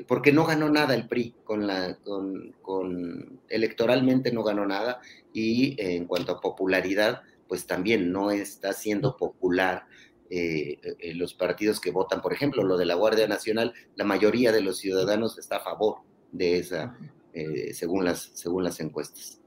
porque 0.08 0.34
no 0.34 0.46
ganó 0.46 0.70
nada 0.70 0.94
el 0.94 1.08
PRI 1.08 1.36
con 1.46 1.66
la, 1.66 1.98
con, 2.02 3.40
electoralmente 3.48 4.32
no 4.32 4.44
ganó 4.44 4.66
nada 4.66 5.00
y 5.34 5.76
en 5.78 6.06
cuanto 6.06 6.34
a 6.34 6.42
popularidad 6.42 7.22
pues 7.50 7.66
también 7.66 8.12
no 8.12 8.32
está 8.32 8.72
siendo 8.74 9.18
popular 9.18 9.86
eh, 10.30 10.80
eh, 11.00 11.16
los 11.16 11.34
partidos 11.34 11.82
que 11.82 11.90
votan. 11.90 12.22
Por 12.22 12.32
ejemplo, 12.32 12.64
lo 12.64 12.78
de 12.78 12.86
la 12.86 12.94
Guardia 12.94 13.28
Nacional, 13.28 13.74
la 13.96 14.06
mayoría 14.06 14.52
de 14.52 14.62
los 14.62 14.78
ciudadanos 14.78 15.40
está 15.40 15.58
a 15.58 15.64
favor 15.64 15.98
de 16.32 16.60
esa, 16.60 16.98
eh, 17.34 17.74
según, 17.74 18.06
las, 18.06 18.32
según 18.34 18.64
las 18.64 18.80
encuestas. 18.80 19.40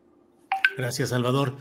Gracias, 0.77 1.11
Salvador. 1.11 1.59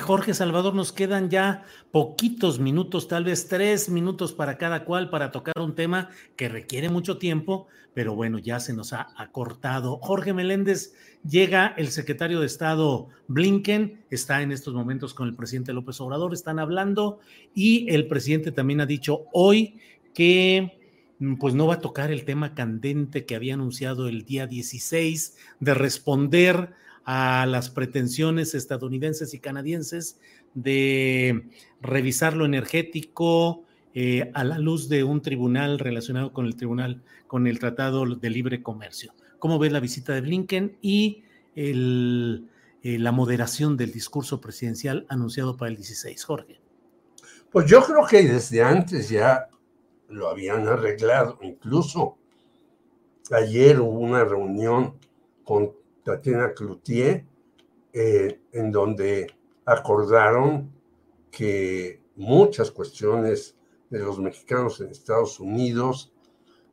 Jorge 0.00 0.34
Salvador, 0.34 0.74
nos 0.74 0.92
quedan 0.92 1.30
ya 1.30 1.64
poquitos 1.92 2.58
minutos, 2.58 3.08
tal 3.08 3.24
vez 3.24 3.48
tres 3.48 3.88
minutos 3.88 4.34
para 4.34 4.58
cada 4.58 4.84
cual, 4.84 5.08
para 5.08 5.30
tocar 5.30 5.54
un 5.58 5.74
tema 5.74 6.10
que 6.36 6.50
requiere 6.50 6.90
mucho 6.90 7.16
tiempo, 7.16 7.68
pero 7.94 8.14
bueno, 8.14 8.38
ya 8.38 8.60
se 8.60 8.74
nos 8.74 8.92
ha 8.92 9.08
acortado. 9.16 9.98
Jorge 10.02 10.34
Meléndez, 10.34 10.92
llega 11.26 11.74
el 11.78 11.88
secretario 11.88 12.40
de 12.40 12.46
Estado 12.46 13.08
Blinken, 13.28 14.04
está 14.10 14.42
en 14.42 14.52
estos 14.52 14.74
momentos 14.74 15.14
con 15.14 15.28
el 15.28 15.34
presidente 15.34 15.72
López 15.72 15.98
Obrador, 16.00 16.34
están 16.34 16.58
hablando 16.58 17.20
y 17.54 17.90
el 17.90 18.08
presidente 18.08 18.52
también 18.52 18.82
ha 18.82 18.86
dicho 18.86 19.24
hoy 19.32 19.78
que 20.12 20.79
pues 21.38 21.54
no 21.54 21.66
va 21.66 21.74
a 21.74 21.80
tocar 21.80 22.10
el 22.10 22.24
tema 22.24 22.54
candente 22.54 23.26
que 23.26 23.36
había 23.36 23.54
anunciado 23.54 24.08
el 24.08 24.24
día 24.24 24.46
16 24.46 25.36
de 25.60 25.74
responder 25.74 26.72
a 27.04 27.44
las 27.46 27.70
pretensiones 27.70 28.54
estadounidenses 28.54 29.34
y 29.34 29.38
canadienses 29.38 30.18
de 30.54 31.46
revisar 31.80 32.36
lo 32.36 32.44
energético, 32.46 33.64
eh, 33.92 34.30
a 34.34 34.44
la 34.44 34.58
luz 34.58 34.88
de 34.88 35.02
un 35.02 35.20
tribunal 35.20 35.78
relacionado 35.78 36.32
con 36.32 36.46
el 36.46 36.54
tribunal, 36.54 37.02
con 37.26 37.46
el 37.46 37.58
Tratado 37.58 38.06
de 38.06 38.30
Libre 38.30 38.62
Comercio. 38.62 39.12
¿Cómo 39.38 39.58
ves 39.58 39.72
la 39.72 39.80
visita 39.80 40.14
de 40.14 40.20
Blinken 40.20 40.76
y 40.80 41.24
eh, 41.56 42.40
la 42.82 43.12
moderación 43.12 43.76
del 43.76 43.90
discurso 43.90 44.40
presidencial 44.40 45.06
anunciado 45.08 45.56
para 45.56 45.70
el 45.70 45.76
16? 45.76 46.24
Jorge. 46.24 46.60
Pues 47.50 47.66
yo 47.68 47.82
creo 47.82 48.06
que 48.06 48.22
desde 48.22 48.62
antes 48.62 49.08
ya 49.08 49.49
lo 50.10 50.28
habían 50.28 50.68
arreglado. 50.68 51.38
Incluso 51.42 52.18
ayer 53.30 53.80
hubo 53.80 53.98
una 53.98 54.24
reunión 54.24 54.98
con 55.44 55.72
Tatiana 56.04 56.52
Cloutier 56.52 57.24
eh, 57.92 58.40
en 58.52 58.70
donde 58.70 59.32
acordaron 59.64 60.70
que 61.30 62.00
muchas 62.16 62.70
cuestiones 62.70 63.56
de 63.88 63.98
los 63.98 64.18
mexicanos 64.18 64.80
en 64.80 64.90
Estados 64.90 65.40
Unidos. 65.40 66.12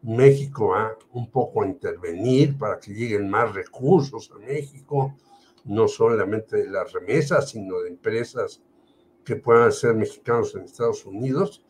México 0.02 0.69
va 0.69 0.95
un 1.12 1.30
poco 1.32 1.63
a 1.63 1.67
intervenir 1.67 2.58
para 2.58 2.80
que 2.80 2.93
lleguen 2.93 3.30
más 3.30 3.54
recursos 3.54 4.32
a 4.32 4.39
México, 4.39 5.15
no 5.65 5.88
solamente 5.88 6.58
de 6.58 6.69
las 6.69 6.93
remesas, 6.93 7.50
sino 7.50 7.80
de 7.80 7.89
empresas 7.89 8.62
que 9.26 9.36
puedan 9.36 9.71
ser 9.71 9.95
mexicanos 9.95 10.56
en 10.56 10.62
Estados 10.62 11.06
Unidos. 11.06 11.63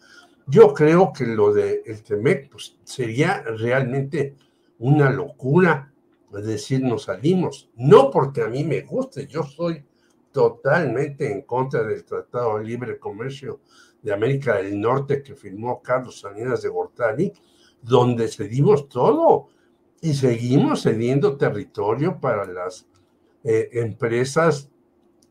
Yo 0.47 0.73
creo 0.73 1.12
que 1.12 1.25
lo 1.25 1.53
del 1.53 1.81
el 1.86 2.03
TEMEC 2.03 2.49
pues, 2.49 2.77
sería 2.83 3.41
realmente 3.43 4.36
una 4.79 5.12
locura 5.12 5.91
decir 6.41 6.81
nos 6.81 7.03
salimos. 7.03 7.69
No 7.75 8.12
porque 8.12 8.41
a 8.41 8.47
mí 8.47 8.63
me 8.63 8.81
guste, 8.81 9.27
yo 9.27 9.43
soy 9.43 9.83
totalmente 10.31 11.31
en 11.31 11.41
contra 11.41 11.83
del 11.83 12.03
Tratado 12.03 12.57
de 12.57 12.65
Libre 12.65 12.99
Comercio 12.99 13.62
de 14.01 14.13
América 14.13 14.57
del 14.57 14.79
Norte 14.79 15.23
que 15.23 15.36
firmó 15.36 15.81
Carlos 15.81 16.19
Salinas 16.19 16.62
de 16.62 16.69
Gortari, 16.69 17.33
donde 17.81 18.27
cedimos 18.27 18.88
todo 18.88 19.47
y 20.01 20.13
seguimos 20.13 20.83
cediendo 20.83 21.38
territorio 21.38 22.19
para 22.19 22.45
las 22.45 22.88
eh, 23.43 23.69
empresas 23.73 24.69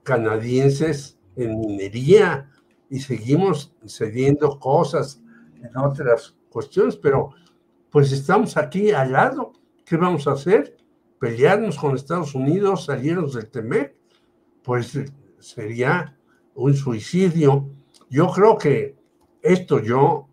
canadienses 0.03 1.19
en 1.37 1.61
minería 1.61 2.51
y 2.89 3.01
seguimos 3.01 3.75
cediendo 3.87 4.59
cosas 4.59 5.23
en 5.63 5.77
otras 5.77 6.37
cuestiones, 6.51 6.97
pero 6.97 7.31
pues 7.91 8.13
estamos 8.13 8.57
aquí 8.57 8.91
al 8.91 9.13
lado. 9.13 9.53
¿Qué 9.85 9.97
vamos 9.97 10.27
a 10.27 10.33
hacer? 10.33 10.77
pelearnos 11.19 11.79
con 11.79 11.95
Estados 11.95 12.35
Unidos, 12.35 12.87
salirnos 12.87 13.35
del 13.35 13.49
TEMEC, 13.51 13.95
pues 14.63 14.99
sería 15.39 16.17
un 16.55 16.75
suicidio. 16.75 17.69
Yo 18.11 18.29
creo 18.31 18.59
que 18.59 18.97
esto 19.43 19.81
yo 19.81 20.29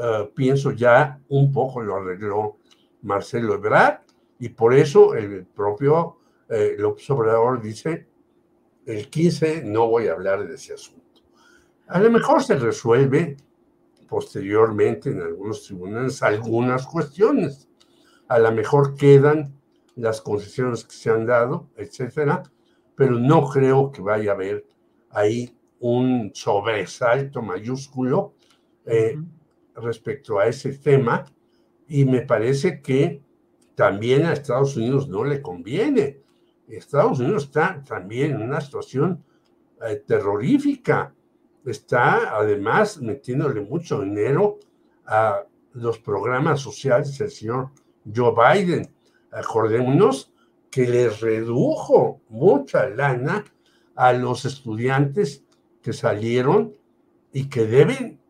eh, 0.00 0.30
pienso 0.34 0.72
ya 0.72 1.20
un 1.28 1.52
poco 1.52 1.80
lo 1.80 1.96
arregló 1.96 2.58
Marcelo 3.02 3.54
Ebrard 3.54 4.00
y 4.38 4.48
por 4.50 4.74
eso 4.74 5.14
el 5.14 5.46
propio 5.46 6.18
eh, 6.48 6.76
López 6.78 7.08
Obrador 7.10 7.62
dice, 7.62 8.06
el 8.84 9.08
15 9.08 9.62
no 9.64 9.88
voy 9.88 10.08
a 10.08 10.12
hablar 10.12 10.46
de 10.46 10.54
ese 10.54 10.74
asunto. 10.74 11.05
A 11.88 12.00
lo 12.00 12.10
mejor 12.10 12.42
se 12.42 12.56
resuelve 12.56 13.36
posteriormente 14.08 15.10
en 15.10 15.20
algunos 15.20 15.64
tribunales 15.64 16.22
algunas 16.22 16.86
cuestiones. 16.86 17.68
A 18.28 18.38
lo 18.38 18.50
mejor 18.52 18.96
quedan 18.96 19.54
las 19.94 20.20
concesiones 20.20 20.84
que 20.84 20.94
se 20.94 21.10
han 21.10 21.26
dado, 21.26 21.70
etcétera, 21.76 22.42
pero 22.94 23.12
no 23.18 23.48
creo 23.48 23.92
que 23.92 24.02
vaya 24.02 24.32
a 24.32 24.34
haber 24.34 24.66
ahí 25.10 25.56
un 25.78 26.32
sobresalto 26.34 27.42
mayúsculo 27.42 28.34
eh, 28.84 29.16
respecto 29.74 30.38
a 30.38 30.46
ese 30.46 30.78
tema 30.78 31.24
y 31.86 32.04
me 32.04 32.22
parece 32.22 32.80
que 32.80 33.22
también 33.74 34.24
a 34.24 34.32
Estados 34.32 34.76
Unidos 34.76 35.08
no 35.08 35.24
le 35.24 35.40
conviene. 35.40 36.20
Estados 36.66 37.20
Unidos 37.20 37.44
está 37.44 37.82
también 37.86 38.32
en 38.32 38.42
una 38.42 38.60
situación 38.60 39.22
eh, 39.86 40.02
terrorífica. 40.06 41.14
Está 41.66 42.36
además 42.36 43.00
metiéndole 43.02 43.60
mucho 43.60 44.00
dinero 44.00 44.60
a 45.04 45.42
los 45.72 45.98
programas 45.98 46.60
sociales 46.60 47.18
del 47.18 47.30
señor 47.30 47.70
Joe 48.14 48.32
Biden. 48.32 48.88
Acordémonos 49.32 50.32
que 50.70 50.86
le 50.86 51.10
redujo 51.10 52.20
mucha 52.28 52.88
lana 52.88 53.44
a 53.96 54.12
los 54.12 54.44
estudiantes 54.44 55.44
que 55.82 55.92
salieron 55.92 56.74
y 57.32 57.48
que 57.48 57.66
deben 57.66 58.20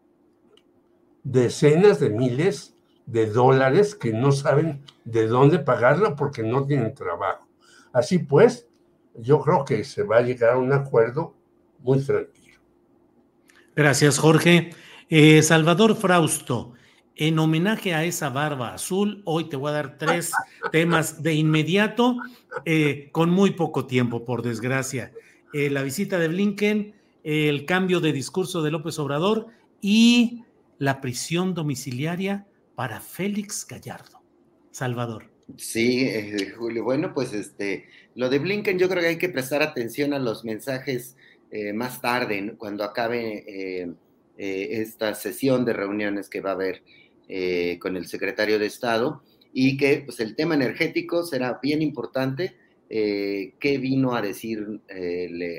decenas 1.22 2.00
de 2.00 2.10
miles 2.10 2.74
de 3.04 3.26
dólares 3.26 3.94
que 3.94 4.12
no 4.12 4.32
saben 4.32 4.82
de 5.04 5.26
dónde 5.26 5.58
pagarlo 5.58 6.16
porque 6.16 6.42
no 6.42 6.64
tienen 6.66 6.94
trabajo. 6.94 7.46
Así 7.92 8.18
pues, 8.18 8.66
yo 9.14 9.40
creo 9.40 9.64
que 9.64 9.84
se 9.84 10.02
va 10.02 10.18
a 10.18 10.22
llegar 10.22 10.54
a 10.54 10.58
un 10.58 10.72
acuerdo 10.72 11.34
muy 11.80 12.00
tranquilo. 12.00 12.45
Gracias, 13.76 14.18
Jorge. 14.18 14.70
Eh, 15.10 15.42
Salvador 15.42 15.96
Frausto, 15.96 16.72
en 17.14 17.38
homenaje 17.38 17.92
a 17.92 18.04
esa 18.04 18.30
barba 18.30 18.72
azul, 18.72 19.20
hoy 19.26 19.50
te 19.50 19.56
voy 19.56 19.68
a 19.68 19.74
dar 19.74 19.98
tres 19.98 20.32
temas 20.72 21.22
de 21.22 21.34
inmediato, 21.34 22.16
eh, 22.64 23.10
con 23.12 23.28
muy 23.28 23.50
poco 23.50 23.86
tiempo, 23.86 24.24
por 24.24 24.40
desgracia. 24.40 25.12
Eh, 25.52 25.68
la 25.68 25.82
visita 25.82 26.18
de 26.18 26.28
Blinken, 26.28 26.94
el 27.22 27.66
cambio 27.66 28.00
de 28.00 28.12
discurso 28.12 28.62
de 28.62 28.70
López 28.70 28.98
Obrador 28.98 29.48
y 29.82 30.42
la 30.78 31.02
prisión 31.02 31.52
domiciliaria 31.52 32.46
para 32.76 33.00
Félix 33.00 33.66
Gallardo. 33.68 34.22
Salvador. 34.70 35.30
Sí, 35.58 36.00
eh, 36.00 36.54
Julio. 36.56 36.82
Bueno, 36.82 37.12
pues 37.12 37.34
este, 37.34 37.88
lo 38.14 38.30
de 38.30 38.38
Blinken 38.38 38.78
yo 38.78 38.88
creo 38.88 39.02
que 39.02 39.08
hay 39.08 39.18
que 39.18 39.28
prestar 39.28 39.62
atención 39.62 40.14
a 40.14 40.18
los 40.18 40.46
mensajes 40.46 41.16
eh, 41.56 41.72
más 41.72 42.00
tarde, 42.00 42.54
cuando 42.58 42.84
acabe 42.84 43.44
eh, 43.46 43.94
esta 44.36 45.14
sesión 45.14 45.64
de 45.64 45.72
reuniones 45.72 46.28
que 46.28 46.40
va 46.40 46.50
a 46.50 46.54
haber 46.54 46.82
con 47.80 47.96
el 47.96 48.06
secretario 48.06 48.60
de 48.60 48.66
Estado 48.66 49.22
y 49.52 49.76
que 49.76 50.02
pues, 50.04 50.20
el 50.20 50.36
tema 50.36 50.54
energético 50.54 51.24
será 51.24 51.58
bien 51.60 51.82
importante. 51.82 52.54
¿Qué 52.88 53.78
vino 53.80 54.14
a 54.14 54.22
decir 54.22 54.80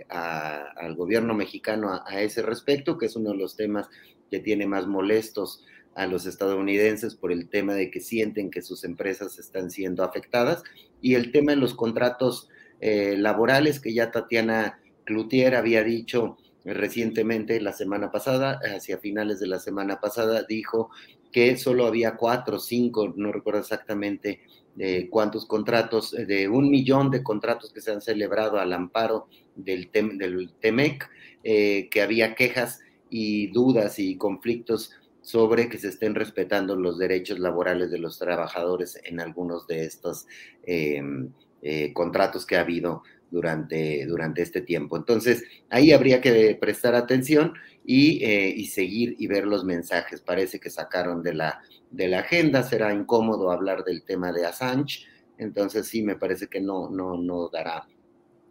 al 0.08 0.96
gobierno 0.96 1.34
mexicano 1.34 2.02
a 2.06 2.22
ese 2.22 2.42
respecto? 2.42 2.98
Que 2.98 3.08
es 3.08 3.18
uno 3.18 3.32
de 3.32 3.38
los 3.38 3.58
temas 3.58 3.90
que 4.32 4.40
tiene 4.40 4.66
más 4.66 4.88
molestos 4.88 5.66
a 5.98 6.06
los 6.06 6.28
estadounidenses 6.28 7.16
por 7.16 7.32
el 7.32 7.50
tema 7.50 7.74
de 7.74 7.90
que 7.90 8.00
sienten 8.00 8.52
que 8.52 8.62
sus 8.62 8.84
empresas 8.84 9.40
están 9.40 9.72
siendo 9.72 10.04
afectadas 10.04 10.64
y 11.02 11.16
el 11.16 11.32
tema 11.32 11.54
de 11.54 11.58
los 11.58 11.74
contratos 11.74 12.50
eh, 12.80 13.16
laborales 13.18 13.80
que 13.80 13.96
ya 13.96 14.12
Tatiana 14.12 14.80
Cloutier 15.08 15.56
había 15.56 15.84
dicho 15.84 16.38
recientemente 16.66 17.62
la 17.62 17.72
semana 17.72 18.12
pasada, 18.12 18.60
hacia 18.76 18.98
finales 18.98 19.40
de 19.40 19.48
la 19.48 19.60
semana 19.60 20.02
pasada, 20.02 20.44
dijo 20.48 20.92
que 21.32 21.56
solo 21.58 21.88
había 21.88 22.18
cuatro 22.18 22.60
cinco, 22.60 23.14
no 23.16 23.32
recuerdo 23.32 23.62
exactamente 23.62 24.42
eh, 24.78 25.08
cuántos 25.10 25.46
contratos, 25.46 26.12
de 26.12 26.50
un 26.50 26.70
millón 26.70 27.10
de 27.10 27.24
contratos 27.24 27.72
que 27.72 27.82
se 27.82 27.92
han 27.92 28.02
celebrado 28.02 28.60
al 28.60 28.74
amparo 28.74 29.28
del, 29.56 29.90
del 29.92 30.52
TEMEC, 30.60 31.10
eh, 31.44 31.88
que 31.90 32.02
había 32.02 32.36
quejas 32.36 32.82
y 33.10 33.48
dudas 33.48 34.00
y 34.00 34.18
conflictos 34.18 34.92
sobre 35.22 35.70
que 35.70 35.78
se 35.78 35.90
estén 35.90 36.16
respetando 36.16 36.76
los 36.76 36.98
derechos 36.98 37.40
laborales 37.40 37.92
de 37.92 37.98
los 38.00 38.20
trabajadores 38.20 39.00
en 39.04 39.20
algunos 39.20 39.68
de 39.68 39.86
estos 39.86 40.26
em, 40.64 41.32
eh, 41.62 41.92
contratos 41.94 42.46
que 42.46 42.56
ha 42.56 42.62
habido 42.62 43.04
durante, 43.32 44.06
durante 44.06 44.42
este 44.42 44.62
tiempo. 44.62 44.98
Entonces, 44.98 45.44
ahí 45.70 45.92
habría 45.92 46.22
que 46.22 46.58
prestar 46.60 46.96
atención 46.96 47.54
y, 47.86 48.24
eh, 48.24 48.54
y, 48.56 48.68
seguir 48.68 49.16
y 49.18 49.28
ver 49.28 49.46
los 49.46 49.64
mensajes. 49.64 50.22
Parece 50.22 50.60
que 50.60 50.70
sacaron 50.70 51.24
de 51.24 51.34
la, 51.34 51.62
de 51.92 52.08
la 52.08 52.20
agenda, 52.20 52.64
será 52.64 52.94
incómodo 52.94 53.52
hablar 53.52 53.84
del 53.84 54.04
tema 54.04 54.32
de 54.32 54.46
Assange, 54.46 55.06
entonces 55.38 55.88
sí 55.88 56.02
me 56.02 56.16
parece 56.16 56.48
que 56.48 56.60
no, 56.60 56.90
no, 56.90 57.18
no 57.18 57.50
dará 57.50 57.88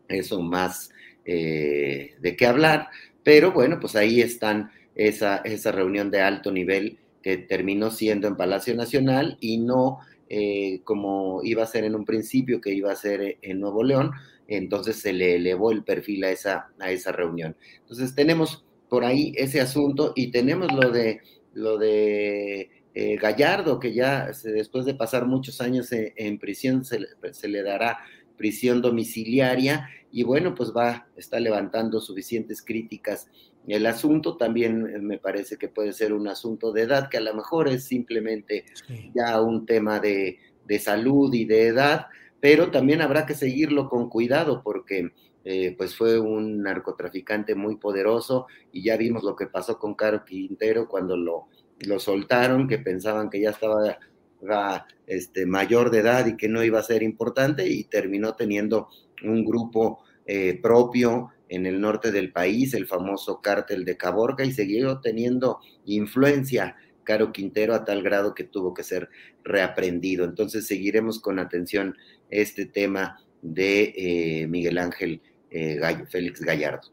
eso 0.08 0.40
más 0.40 0.90
eh, 1.24 2.14
de 2.20 2.36
qué 2.36 2.46
hablar, 2.46 2.88
pero 3.24 3.52
bueno, 3.52 3.80
pues 3.80 3.96
ahí 3.96 4.20
están 4.20 4.70
esa, 4.94 5.38
esa 5.38 5.72
reunión 5.72 6.10
de 6.10 6.20
alto 6.20 6.52
nivel 6.52 6.98
que 7.22 7.36
terminó 7.38 7.90
siendo 7.90 8.28
en 8.28 8.36
Palacio 8.36 8.74
Nacional 8.76 9.36
y 9.40 9.58
no 9.58 9.98
eh, 10.28 10.80
como 10.82 11.40
iba 11.44 11.62
a 11.62 11.66
ser 11.66 11.84
en 11.84 11.94
un 11.94 12.04
principio, 12.04 12.60
que 12.60 12.72
iba 12.72 12.90
a 12.90 12.96
ser 12.96 13.38
en 13.42 13.60
Nuevo 13.60 13.84
León, 13.84 14.10
entonces 14.48 15.00
se 15.00 15.12
le 15.12 15.36
elevó 15.36 15.72
el 15.72 15.84
perfil 15.84 16.24
a 16.24 16.30
esa, 16.30 16.68
a 16.78 16.90
esa 16.90 17.12
reunión. 17.12 17.56
Entonces 17.80 18.14
tenemos 18.14 18.64
por 18.88 19.04
ahí 19.04 19.32
ese 19.36 19.60
asunto 19.60 20.12
y 20.14 20.30
tenemos 20.30 20.72
lo 20.72 20.90
de, 20.90 21.20
lo 21.52 21.78
de 21.78 22.70
eh, 22.94 23.16
Gallardo, 23.16 23.78
que 23.80 23.92
ya 23.92 24.30
después 24.44 24.84
de 24.84 24.94
pasar 24.94 25.26
muchos 25.26 25.60
años 25.60 25.88
en, 25.90 26.38
prisión 26.38 26.84
se, 26.84 27.00
se, 27.32 27.48
le 27.48 27.62
dará 27.62 27.98
prisión 28.36 28.80
domiciliaria 28.82 29.88
y 30.10 30.22
bueno, 30.22 30.54
pues 30.54 30.72
va, 30.74 31.08
está 31.16 31.40
levantando 31.40 32.00
suficientes 32.00 32.62
críticas. 32.62 33.28
El 33.66 33.84
asunto 33.86 34.36
también 34.36 35.04
me 35.06 35.18
parece 35.18 35.56
que 35.56 35.68
puede 35.68 35.92
ser 35.92 36.12
un 36.12 36.28
asunto 36.28 36.72
de 36.72 36.82
edad, 36.82 37.08
que 37.08 37.16
a 37.16 37.20
lo 37.20 37.34
mejor 37.34 37.68
es 37.68 37.84
simplemente 37.84 38.64
ya 39.14 39.40
un 39.40 39.66
tema 39.66 39.98
de, 39.98 40.38
salud 40.78 41.34
y 41.34 41.44
de 41.44 41.66
edad, 41.66 42.06
pero 42.40 42.70
también 42.70 43.02
habrá 43.02 43.26
que 43.26 43.34
seguirlo 43.34 43.88
con 43.88 44.08
cuidado 44.08 44.62
porque 44.62 45.12
eh, 45.44 45.74
pues 45.76 45.94
fue 45.94 46.18
un 46.18 46.62
narcotraficante 46.62 47.54
muy 47.54 47.76
poderoso 47.76 48.46
y 48.72 48.82
ya 48.82 48.96
vimos 48.96 49.22
lo 49.22 49.36
que 49.36 49.46
pasó 49.46 49.78
con 49.78 49.94
Caro 49.94 50.24
Quintero 50.24 50.88
cuando 50.88 51.16
lo, 51.16 51.46
lo 51.80 52.00
soltaron, 52.00 52.66
que 52.66 52.78
pensaban 52.78 53.30
que 53.30 53.40
ya 53.40 53.50
estaba 53.50 53.98
este, 55.06 55.46
mayor 55.46 55.90
de 55.90 56.00
edad 56.00 56.26
y 56.26 56.36
que 56.36 56.48
no 56.48 56.64
iba 56.64 56.78
a 56.78 56.84
ser 56.84 57.02
importante 57.02 57.68
y 57.68 57.84
terminó 57.84 58.34
teniendo 58.34 58.88
un 59.22 59.44
grupo 59.44 60.00
eh, 60.26 60.58
propio 60.60 61.30
en 61.48 61.66
el 61.66 61.80
norte 61.80 62.10
del 62.10 62.32
país, 62.32 62.74
el 62.74 62.86
famoso 62.86 63.40
cártel 63.40 63.84
de 63.84 63.96
Caborca, 63.96 64.44
y 64.44 64.52
siguió 64.52 64.98
teniendo 65.00 65.60
influencia 65.84 66.74
Caro 67.04 67.32
Quintero 67.32 67.74
a 67.74 67.84
tal 67.84 68.02
grado 68.02 68.34
que 68.34 68.44
tuvo 68.44 68.74
que 68.74 68.82
ser 68.82 69.08
reaprendido. 69.44 70.24
Entonces 70.24 70.66
seguiremos 70.66 71.20
con 71.20 71.38
atención 71.38 71.96
este 72.30 72.66
tema 72.66 73.20
de 73.42 73.94
eh, 73.96 74.46
Miguel 74.46 74.78
Ángel 74.78 75.22
eh, 75.50 75.80
Félix 76.08 76.40
Gallardo. 76.40 76.92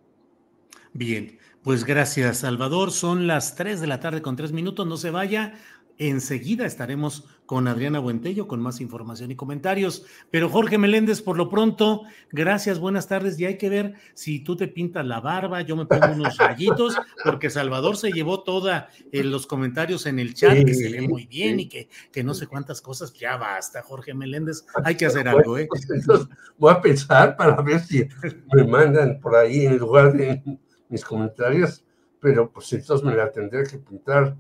Bien, 0.94 1.38
pues 1.64 1.84
gracias 1.86 2.40
Salvador. 2.40 2.92
Son 2.92 3.28
las 3.28 3.56
3 3.56 3.82
de 3.82 3.88
la 3.88 4.00
tarde 4.00 4.22
con 4.22 4.36
3 4.36 4.52
minutos. 4.52 4.86
No 4.86 4.98
se 4.98 5.10
vaya. 5.10 5.54
Enseguida 5.98 6.66
estaremos 6.66 7.26
con 7.46 7.68
Adriana 7.68 8.00
Buentello 8.00 8.48
con 8.48 8.62
más 8.62 8.82
información 8.82 9.32
y 9.32 9.36
comentarios. 9.36 10.06
Pero 10.32 10.50
Jorge 10.50 10.78
Meléndez, 10.78 11.22
por 11.22 11.38
lo 11.38 11.50
pronto, 11.50 12.04
gracias, 12.32 12.80
buenas 12.80 13.08
tardes. 13.08 13.40
Y 13.40 13.46
hay 13.46 13.58
que 13.58 13.70
ver 13.70 13.96
si 14.14 14.40
tú 14.40 14.56
te 14.56 14.68
pintas 14.68 15.06
la 15.06 15.20
barba, 15.20 15.62
yo 15.62 15.76
me 15.76 15.86
pongo 15.86 16.14
unos 16.14 16.38
rayitos, 16.38 16.96
porque 17.24 17.50
Salvador 17.50 17.98
se 17.98 18.12
llevó 18.12 18.44
todos 18.44 18.72
eh, 19.12 19.24
los 19.24 19.48
comentarios 19.48 20.06
en 20.06 20.20
el 20.20 20.34
chat, 20.34 20.66
que 20.66 20.74
se 20.74 20.90
ve 20.90 21.08
muy 21.08 21.26
bien 21.26 21.60
y 21.60 21.68
que, 21.68 21.90
que 22.12 22.24
no 22.24 22.34
sé 22.34 22.48
cuántas 22.48 22.82
cosas. 22.82 23.14
Ya 23.14 23.38
basta, 23.38 23.82
Jorge 23.82 24.14
Meléndez, 24.14 24.66
hay 24.84 24.96
que 24.96 25.06
hacer 25.06 25.28
algo, 25.28 25.58
¿eh? 25.58 25.68
voy 26.58 26.72
a 26.72 26.82
pensar 26.82 27.36
para 27.36 27.62
ver 27.62 27.80
si 27.80 28.08
me 28.54 28.64
mandan 28.66 29.20
por 29.20 29.36
ahí 29.36 29.66
en 29.66 29.78
lugar 29.78 30.14
de 30.14 30.42
mis 30.90 31.04
comentarios, 31.04 31.84
pero 32.20 32.52
pues 32.52 32.72
entonces 32.74 33.06
me 33.06 33.16
la 33.16 33.32
tendré 33.32 33.64
que 33.64 33.78
pintar 33.78 34.38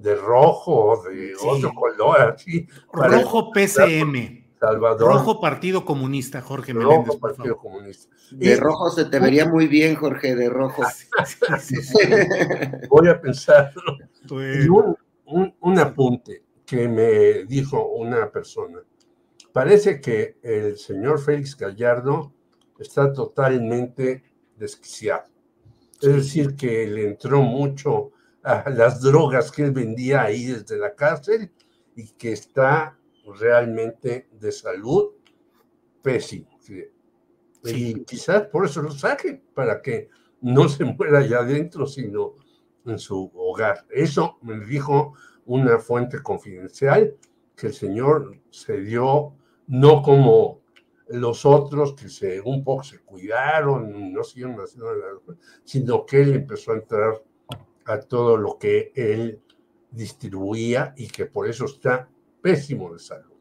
de 0.00 0.14
rojo 0.14 0.72
o 0.92 1.02
de 1.02 1.32
otro 1.42 1.72
color, 1.74 2.20
así. 2.34 2.66
Rojo 2.92 3.50
PCM. 3.52 4.46
Salvador. 4.60 5.12
Rojo 5.12 5.40
Partido 5.40 5.84
Comunista, 5.84 6.40
Jorge 6.40 6.74
Meléndez. 6.74 7.06
Rojo 7.06 7.18
por 7.20 7.30
Partido 7.36 7.54
favor. 7.56 7.72
Comunista. 7.72 8.16
De 8.32 8.46
Y 8.50 8.54
rojo 8.56 8.90
se 8.90 9.04
te 9.04 9.20
vería 9.20 9.46
muy 9.46 9.68
bien, 9.68 9.94
Jorge, 9.94 10.34
de 10.34 10.48
rojo. 10.48 10.82
Sí, 11.60 11.76
sí, 11.76 11.82
sí. 11.82 11.96
voy 12.90 13.08
a 13.08 13.20
pensarlo. 13.20 13.96
Pues, 14.28 14.64
Y 14.64 14.68
un, 14.68 14.96
un- 15.26 15.54
un 15.60 15.78
apunte 15.78 16.42
que 16.66 16.88
me 16.88 17.44
dijo 17.44 17.86
una 17.86 18.30
persona. 18.30 18.80
Parece 19.52 20.00
que 20.00 20.38
el 20.42 20.76
señor 20.76 21.20
Félix 21.20 21.56
Gallardo 21.56 22.32
está 22.80 23.12
totalmente 23.12 24.24
desquiciado. 24.56 25.24
Es 26.00 26.14
decir, 26.14 26.56
que 26.56 26.86
le 26.88 27.08
entró 27.08 27.42
mucho 27.42 28.10
a 28.48 28.70
las 28.70 29.00
drogas 29.02 29.52
que 29.52 29.64
él 29.64 29.72
vendía 29.72 30.22
ahí 30.22 30.46
desde 30.46 30.78
la 30.78 30.94
cárcel 30.94 31.52
y 31.94 32.12
que 32.12 32.32
está 32.32 32.98
realmente 33.38 34.28
de 34.32 34.52
salud 34.52 35.10
pésimo. 36.02 36.48
sí. 36.60 36.84
Y 37.64 37.68
Sí. 37.68 38.04
quizás 38.06 38.42
por 38.46 38.64
eso 38.64 38.80
lo 38.80 38.92
saque, 38.92 39.42
para 39.52 39.82
que 39.82 40.08
no 40.40 40.68
se 40.68 40.84
muera 40.96 41.18
allá 41.18 41.40
adentro, 41.40 41.86
sino 41.86 42.36
en 42.86 42.98
su 42.98 43.30
hogar. 43.34 43.84
Eso 43.90 44.38
me 44.42 44.64
dijo 44.64 45.14
una 45.44 45.78
fuente 45.78 46.22
confidencial 46.22 47.16
que 47.56 47.66
el 47.66 47.74
señor 47.74 48.38
se 48.50 48.80
dio 48.80 49.34
no 49.66 50.02
como 50.02 50.62
los 51.08 51.44
otros 51.44 51.94
que 51.94 52.08
se 52.08 52.40
un 52.40 52.62
poco 52.62 52.84
se 52.84 53.00
cuidaron, 53.00 54.12
no 54.12 54.22
siguieron 54.22 54.56
haciendo 54.60 54.90
sino 55.64 56.06
que 56.06 56.22
él 56.22 56.34
empezó 56.34 56.72
a 56.72 56.76
entrar 56.76 57.22
a 57.88 58.00
todo 58.00 58.36
lo 58.36 58.58
que 58.58 58.92
él 58.94 59.40
distribuía 59.90 60.94
y 60.96 61.08
que 61.08 61.26
por 61.26 61.48
eso 61.48 61.64
está 61.64 62.08
pésimo 62.42 62.92
de 62.92 62.98
salud. 62.98 63.32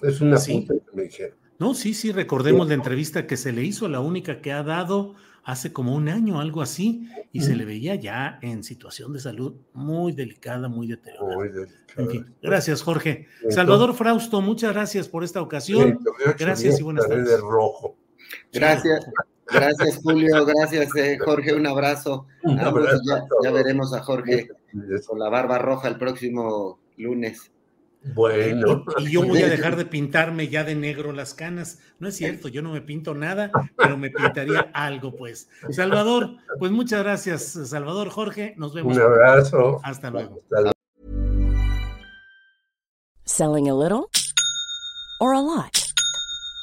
Es 0.00 0.20
una 0.20 0.38
Sí. 0.38 0.52
punta 0.52 0.74
que 0.74 0.96
me 0.96 1.02
dijeron. 1.04 1.36
No, 1.58 1.74
sí, 1.74 1.94
sí, 1.94 2.10
recordemos 2.12 2.66
la 2.68 2.74
entrevista 2.74 3.26
que 3.26 3.36
se 3.36 3.52
le 3.52 3.62
hizo, 3.62 3.88
la 3.88 4.00
única 4.00 4.40
que 4.40 4.52
ha 4.52 4.62
dado 4.62 5.14
hace 5.44 5.72
como 5.72 5.94
un 5.94 6.08
año, 6.08 6.40
algo 6.40 6.62
así, 6.62 7.08
y 7.32 7.40
se 7.42 7.54
le 7.56 7.64
veía 7.64 7.94
ya 7.96 8.38
en 8.42 8.62
situación 8.64 9.12
de 9.12 9.18
salud 9.20 9.54
muy 9.72 10.12
delicada, 10.12 10.68
muy 10.68 10.86
deteriorada. 10.86 11.34
Muy 11.34 11.48
delicado. 11.48 11.76
En 11.96 12.08
fin, 12.10 12.34
gracias, 12.40 12.82
Jorge. 12.82 13.26
Entonces- 13.34 13.54
Salvador 13.54 13.94
Frausto, 13.94 14.40
muchas 14.40 14.72
gracias 14.72 15.08
por 15.08 15.24
esta 15.24 15.40
ocasión. 15.42 15.98
Gracias 16.38 16.80
y 16.80 16.82
buenas 16.82 17.06
tardes. 17.08 17.28
de 17.28 17.36
rojo. 17.38 17.96
Gracias, 18.52 19.04
gracias 19.52 20.00
Julio, 20.02 20.44
gracias 20.44 20.94
eh, 20.96 21.18
Jorge, 21.18 21.54
un 21.54 21.66
abrazo. 21.66 22.26
Un 22.42 22.58
ya 23.42 23.50
veremos 23.50 23.94
a 23.94 24.02
Jorge 24.02 24.48
con 25.06 25.18
la 25.18 25.28
barba 25.28 25.58
roja 25.58 25.88
el 25.88 25.98
próximo 25.98 26.78
lunes. 26.96 27.50
Bueno, 28.14 28.84
Y 28.98 29.12
yo 29.12 29.22
voy 29.22 29.42
a 29.42 29.48
dejar 29.48 29.76
de 29.76 29.84
pintarme 29.84 30.48
ya 30.48 30.64
de 30.64 30.74
negro 30.74 31.12
las 31.12 31.34
canas. 31.34 31.78
No 32.00 32.08
es 32.08 32.16
cierto, 32.16 32.48
yo 32.48 32.60
no 32.62 32.72
me 32.72 32.80
pinto 32.80 33.14
nada, 33.14 33.50
pero 33.76 33.96
me 33.96 34.10
pintaría 34.10 34.70
algo, 34.74 35.14
pues. 35.14 35.48
Salvador, 35.70 36.36
pues 36.58 36.72
muchas 36.72 37.02
gracias, 37.02 37.42
Salvador 37.42 38.08
Jorge. 38.08 38.54
Nos 38.56 38.74
vemos. 38.74 38.96
un 38.96 39.02
abrazo. 39.02 39.80
Hasta 39.84 40.10
luego. 40.10 40.40
Hasta 40.42 40.60
luego. 40.62 40.72
Selling 43.24 43.68
a 43.68 43.74
little 43.74 44.10
or 45.20 45.34
a 45.34 45.40
lot? 45.40 45.91